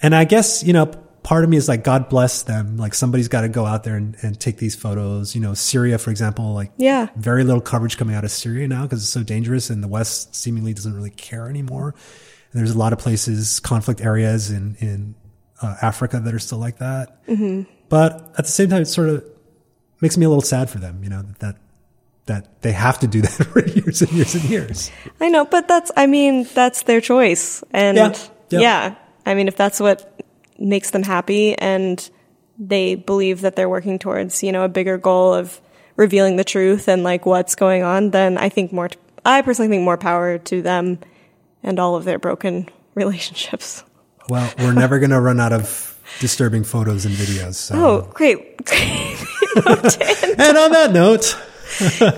And 0.00 0.14
I 0.14 0.24
guess, 0.24 0.62
you 0.64 0.72
know, 0.72 0.86
part 0.86 1.44
of 1.44 1.50
me 1.50 1.56
is 1.56 1.68
like, 1.68 1.84
God 1.84 2.08
bless 2.08 2.42
them. 2.42 2.76
Like 2.76 2.94
somebody's 2.94 3.28
got 3.28 3.42
to 3.42 3.48
go 3.48 3.66
out 3.66 3.84
there 3.84 3.96
and, 3.96 4.16
and 4.22 4.38
take 4.40 4.56
these 4.58 4.74
photos. 4.74 5.34
You 5.34 5.40
know, 5.40 5.54
Syria, 5.54 5.98
for 5.98 6.10
example, 6.10 6.54
like 6.54 6.72
Yeah. 6.76 7.08
very 7.16 7.44
little 7.44 7.60
coverage 7.60 7.96
coming 7.96 8.14
out 8.16 8.24
of 8.24 8.30
Syria 8.30 8.66
now 8.66 8.82
because 8.82 9.02
it's 9.02 9.12
so 9.12 9.22
dangerous 9.22 9.70
and 9.70 9.82
the 9.82 9.88
West 9.88 10.34
seemingly 10.34 10.72
doesn't 10.74 10.94
really 10.94 11.10
care 11.10 11.48
anymore. 11.48 11.94
And 12.52 12.58
there's 12.60 12.72
a 12.72 12.78
lot 12.78 12.92
of 12.92 12.98
places, 12.98 13.60
conflict 13.60 14.00
areas 14.00 14.50
in, 14.50 14.76
in 14.80 15.14
uh, 15.62 15.76
Africa 15.80 16.18
that 16.20 16.34
are 16.34 16.38
still 16.40 16.58
like 16.58 16.78
that. 16.78 17.24
Mm-hmm. 17.26 17.62
But 17.92 18.32
at 18.38 18.46
the 18.46 18.50
same 18.50 18.70
time, 18.70 18.80
it 18.80 18.86
sort 18.86 19.10
of 19.10 19.22
makes 20.00 20.16
me 20.16 20.24
a 20.24 20.28
little 20.30 20.40
sad 20.40 20.70
for 20.70 20.78
them, 20.78 21.04
you 21.04 21.10
know, 21.10 21.20
that, 21.20 21.40
that, 21.40 21.56
that 22.24 22.62
they 22.62 22.72
have 22.72 22.98
to 23.00 23.06
do 23.06 23.20
that 23.20 23.28
for 23.52 23.62
years 23.68 24.00
and 24.00 24.10
years 24.12 24.34
and 24.34 24.44
years. 24.44 24.90
I 25.20 25.28
know, 25.28 25.44
but 25.44 25.68
that's 25.68 25.90
I 25.94 26.06
mean, 26.06 26.48
that's 26.54 26.84
their 26.84 27.02
choice. 27.02 27.62
And 27.70 27.98
Yeah. 27.98 28.16
Yeah. 28.48 28.60
yeah. 28.60 28.94
I 29.26 29.34
mean, 29.34 29.46
if 29.46 29.58
that's 29.58 29.78
what 29.78 30.24
makes 30.58 30.90
them 30.92 31.02
happy 31.02 31.54
and 31.54 32.08
they 32.58 32.94
believe 32.94 33.42
that 33.42 33.56
they're 33.56 33.68
working 33.68 33.98
towards, 33.98 34.42
you 34.42 34.52
know, 34.52 34.64
a 34.64 34.70
bigger 34.70 34.96
goal 34.96 35.34
of 35.34 35.60
revealing 35.96 36.36
the 36.36 36.44
truth 36.44 36.88
and 36.88 37.04
like 37.04 37.26
what's 37.26 37.56
going 37.56 37.82
on, 37.82 38.08
then 38.08 38.38
I 38.38 38.48
think 38.48 38.72
more 38.72 38.88
I 39.22 39.42
personally 39.42 39.68
think 39.68 39.84
more 39.84 39.98
power 39.98 40.38
to 40.38 40.62
them 40.62 40.98
and 41.62 41.78
all 41.78 41.96
of 41.96 42.04
their 42.04 42.18
broken 42.18 42.70
relationships. 42.94 43.84
Well, 44.30 44.50
we're 44.58 44.72
never 44.72 44.98
going 44.98 45.10
to 45.10 45.20
run 45.20 45.38
out 45.38 45.52
of 45.52 45.91
disturbing 46.20 46.64
photos 46.64 47.04
and 47.04 47.14
videos. 47.14 47.54
So. 47.54 47.74
Oh, 47.76 48.10
great. 48.14 48.60
And 49.54 50.56
on 50.56 50.70
that 50.72 50.92
note, 50.92 51.36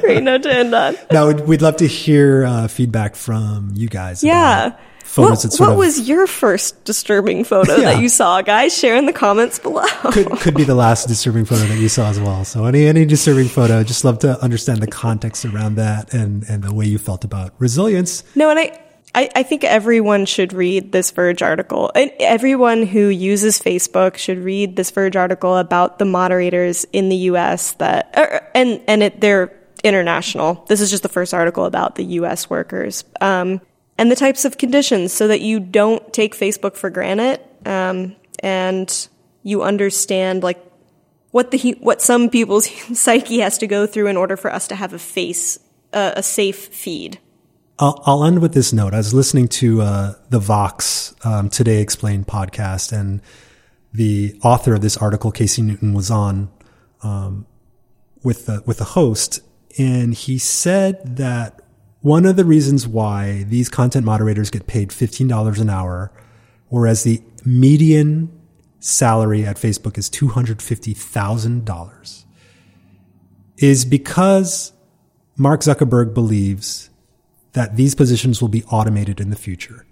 great 0.00 0.22
note 0.22 0.44
to 0.44 0.54
end 0.54 0.72
on. 0.74 0.96
now 1.11 1.26
we'd, 1.28 1.40
we'd 1.40 1.62
love 1.62 1.76
to 1.78 1.87
hear 1.87 2.44
uh, 2.44 2.68
feedback 2.68 3.16
from 3.16 3.70
you 3.74 3.88
guys. 3.88 4.22
Yeah. 4.22 4.76
Photos 5.04 5.44
What, 5.44 5.61
what 5.61 5.72
of 5.72 5.76
was 5.78 6.09
your 6.09 6.26
first 6.26 6.85
disturbing 6.85 7.44
photo 7.44 7.76
Yeah. 7.76 7.92
that 7.94 8.02
you 8.02 8.09
saw, 8.09 8.40
guys? 8.42 8.76
Share 8.76 8.96
in 8.96 9.07
the 9.07 9.12
comments 9.12 9.59
below. 9.59 9.85
could 10.12 10.28
could 10.40 10.54
be 10.54 10.64
the 10.64 10.74
last 10.74 11.09
disturbing 11.09 11.44
photo 11.44 11.62
that 11.64 11.78
you 11.78 11.88
saw 11.88 12.09
as 12.09 12.18
well. 12.18 12.44
So 12.44 12.64
any 12.64 12.87
any 12.87 13.04
disturbing 13.04 13.48
photo, 13.48 13.83
just 13.85 14.04
love 14.04 14.20
to 14.20 14.40
understand 14.42 14.80
the 14.80 14.87
context 14.87 15.44
around 15.44 15.74
that 15.76 16.14
and 16.14 16.44
and 16.48 16.62
the 16.64 16.72
way 16.74 16.87
you 16.87 16.98
felt 16.98 17.22
about 17.24 17.52
resilience. 17.59 18.24
No, 18.35 18.48
and 18.50 18.59
I 18.59 18.80
I, 19.14 19.31
I 19.37 19.42
think 19.44 19.62
everyone 19.62 20.27
should 20.27 20.53
read 20.53 20.90
this 20.90 21.11
Verge 21.12 21.42
article. 21.42 21.92
And 21.94 22.11
everyone 22.18 22.85
who 22.85 23.09
uses 23.09 23.61
Facebook 23.61 24.16
should 24.16 24.38
read 24.38 24.77
this 24.77 24.90
Verge 24.90 25.16
article 25.16 25.57
about 25.57 25.98
the 25.98 26.05
moderators 26.05 26.85
in 26.92 27.09
the 27.09 27.16
U.S. 27.16 27.72
that, 27.74 28.12
er, 28.16 28.46
and 28.55 28.83
and 28.88 29.03
it, 29.05 29.20
they're 29.20 29.57
international. 29.85 30.64
This 30.68 30.81
is 30.81 30.90
just 30.90 31.03
the 31.03 31.09
first 31.09 31.33
article 31.33 31.64
about 31.64 31.94
the 31.94 32.05
U.S. 32.05 32.50
workers 32.50 33.05
um, 33.20 33.61
and 33.96 34.11
the 34.11 34.16
types 34.16 34.44
of 34.44 34.59
conditions, 34.59 35.12
so 35.12 35.29
that 35.29 35.40
you 35.40 35.61
don't 35.61 36.12
take 36.12 36.35
Facebook 36.35 36.74
for 36.74 36.90
granted 36.90 37.40
um, 37.64 38.16
and 38.40 39.09
you 39.44 39.62
understand 39.62 40.42
like 40.42 40.59
what 41.31 41.53
the 41.53 41.77
what 41.81 42.03
some 42.03 42.31
people's 42.31 42.68
psyche 42.98 43.38
has 43.38 43.59
to 43.59 43.68
go 43.68 43.87
through 43.87 44.09
in 44.09 44.16
order 44.16 44.37
for 44.37 44.53
us 44.53 44.66
to 44.68 44.74
have 44.74 44.92
a 44.92 44.98
face 44.98 45.61
a 45.94 46.22
safe 46.24 46.66
feed. 46.74 47.20
I'll, 47.79 48.01
I'll 48.07 48.25
end 48.25 48.41
with 48.41 48.55
this 48.55 48.73
note. 48.73 48.95
I 48.95 48.99
was 48.99 49.13
listening 49.13 49.49
to 49.49 49.83
uh, 49.83 50.15
the 50.31 50.39
Vox 50.39 51.15
um, 51.25 51.49
Today 51.49 51.81
Explained 51.81 52.29
podcast, 52.29 52.93
and 52.93 53.21
the 53.93 54.39
author 54.45 54.75
of 54.75 54.81
this 54.81 54.97
article, 54.97 55.33
Casey 55.33 55.63
Newton, 55.63 55.93
was 55.93 56.11
on 56.11 56.51
um, 57.03 57.47
with 58.23 58.47
the 58.47 58.63
with 58.65 58.79
the 58.79 58.85
host, 58.85 59.41
and 59.77 60.15
he 60.15 60.39
said 60.39 61.17
that 61.17 61.63
one 62.01 62.27
of 62.27 62.37
the 62.37 62.45
reasons 62.45 62.87
why 62.87 63.43
these 63.45 63.69
content 63.69 64.05
moderators 64.05 64.51
get 64.51 64.69
paid 64.69 64.93
fifteen 64.93 65.27
dollars 65.27 65.59
an 65.59 65.69
hour, 65.69 66.13
whereas 66.69 67.03
the 67.03 67.23
median 67.45 68.31
salary 68.79 69.45
at 69.45 69.57
Facebook 69.57 69.99
is 69.99 70.09
two 70.09 70.29
hundred 70.29 70.63
fifty 70.63 70.95
thousand 70.95 71.65
dollars, 71.65 72.25
is 73.57 73.85
because 73.85 74.73
Mark 75.37 75.63
Zuckerberg 75.63 76.15
believes 76.15 76.91
that 77.55 77.77
these 77.77 77.95
positions 77.95 78.40
will 78.40 78.49
be 78.49 78.62
automated 78.64 79.21
in 79.21 79.31
the 79.31 79.37
future. 79.37 79.87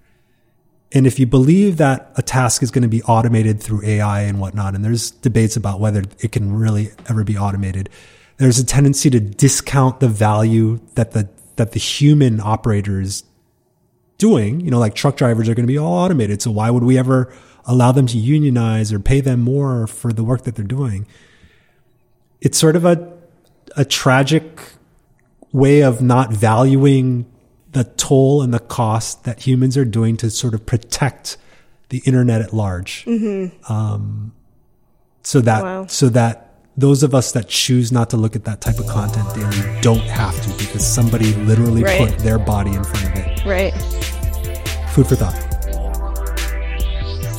And 0.95 1.07
if 1.07 1.19
you 1.19 1.27
believe 1.27 1.79
that 1.79 2.13
a 2.17 2.23
task 2.23 2.63
is 2.63 2.71
going 2.71 2.83
to 2.83 2.89
be 2.89 3.03
automated 3.05 3.63
through 3.63 3.83
AI 3.85 4.23
and 4.23 4.39
whatnot, 4.39 4.75
and 4.75 4.85
there's 4.85 5.11
debates 5.11 5.57
about 5.57 5.81
whether 5.81 6.03
it 6.21 6.33
can 6.33 6.53
really 6.53 6.91
ever 7.09 7.25
be 7.25 7.39
automated, 7.39 7.89
there's 8.37 8.59
a 8.59 8.67
tendency 8.67 9.09
to 9.11 9.21
discount 9.21 10.01
the 10.01 10.09
value 10.09 10.81
that 10.95 11.13
the 11.13 11.29
that 11.57 11.73
the 11.73 11.79
human 11.79 12.41
operator 12.41 13.01
is 13.01 13.25
doing. 14.19 14.61
You 14.61 14.71
know, 14.71 14.79
like 14.79 14.95
truck 14.95 15.17
drivers 15.17 15.49
are 15.49 15.55
going 15.55 15.67
to 15.67 15.73
be 15.73 15.79
all 15.79 15.93
automated, 15.93 16.43
so 16.43 16.51
why 16.51 16.69
would 16.71 16.83
we 16.83 16.99
ever 16.99 17.33
allow 17.65 17.93
them 17.93 18.07
to 18.09 18.19
unionize 18.19 18.93
or 18.93 18.99
pay 18.99 19.21
them 19.21 19.41
more 19.41 19.87
for 19.87 20.13
the 20.13 20.25
work 20.25 20.43
that 20.43 20.57
they're 20.57 20.65
doing? 20.65 21.07
It's 22.41 22.59
sort 22.59 22.77
of 22.77 22.85
a 22.85 23.13
a 23.77 23.85
tragic 23.87 24.61
way 25.53 25.83
of 25.83 26.03
not 26.03 26.33
valuing 26.33 27.32
the 27.73 27.85
toll 27.85 28.43
and 28.43 28.53
the 28.53 28.61
cost 28.61 29.25
that 29.25 29.41
humans 29.41 29.77
are 29.77 29.85
doing 29.85 30.17
to 30.19 30.31
sort 30.31 30.55
of 30.55 30.65
protect 30.65 31.37
the 31.89 32.03
internet 32.05 32.41
at 32.41 32.53
large. 32.53 33.05
Mm-hmm. 33.05 33.73
Um, 33.73 34.33
so 35.23 35.41
that 35.41 35.63
wow. 35.63 35.87
so 35.87 36.09
that 36.11 36.55
those 36.77 37.03
of 37.03 37.15
us 37.15 37.33
that 37.33 37.49
choose 37.49 37.93
not 37.93 38.11
to 38.11 38.17
look 38.17 38.35
at 38.35 38.45
that 38.45 38.61
type 38.61 38.79
of 38.79 38.87
content 38.87 39.33
daily 39.35 39.81
don't 39.83 40.01
have 40.01 40.35
to 40.43 40.49
because 40.65 40.87
somebody 40.87 41.35
literally 41.35 41.83
right. 41.83 42.09
put 42.09 42.19
their 42.21 42.39
body 42.39 42.73
in 42.73 42.83
front 42.83 43.05
of 43.07 43.17
it. 43.17 43.45
Right. 43.45 43.73
Food 44.91 45.07
for 45.07 45.17
thought. 45.17 45.52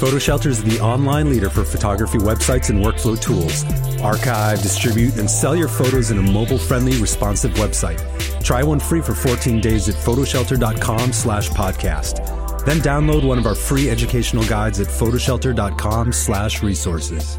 PhotoShelter 0.04 0.48
is 0.48 0.62
the 0.62 0.82
online 0.82 1.30
leader 1.30 1.50
for 1.50 1.64
photography 1.64 2.18
websites 2.18 2.70
and 2.70 2.84
workflow 2.84 3.18
tools. 3.18 3.64
Archive, 4.02 4.62
distribute, 4.62 5.18
and 5.18 5.32
sell 5.32 5.56
your 5.56 5.70
photos 5.70 6.12
in 6.12 6.18
a 6.18 6.22
mobile-friendly, 6.22 6.98
responsive 6.98 7.54
website. 7.54 8.02
Try 8.44 8.64
one 8.64 8.82
free 8.82 9.00
for 9.00 9.14
14 9.14 9.62
days 9.62 9.88
at 9.88 9.96
photoshelter.com 9.96 11.14
slash 11.14 11.50
podcast. 11.52 12.18
Then 12.66 12.80
download 12.80 13.26
one 13.26 13.38
of 13.38 13.46
our 13.46 13.56
free 13.56 13.90
educational 13.90 14.44
guides 14.44 14.82
at 14.82 14.88
photoshelter.com 14.88 16.12
slash 16.12 16.62
resources. 16.62 17.38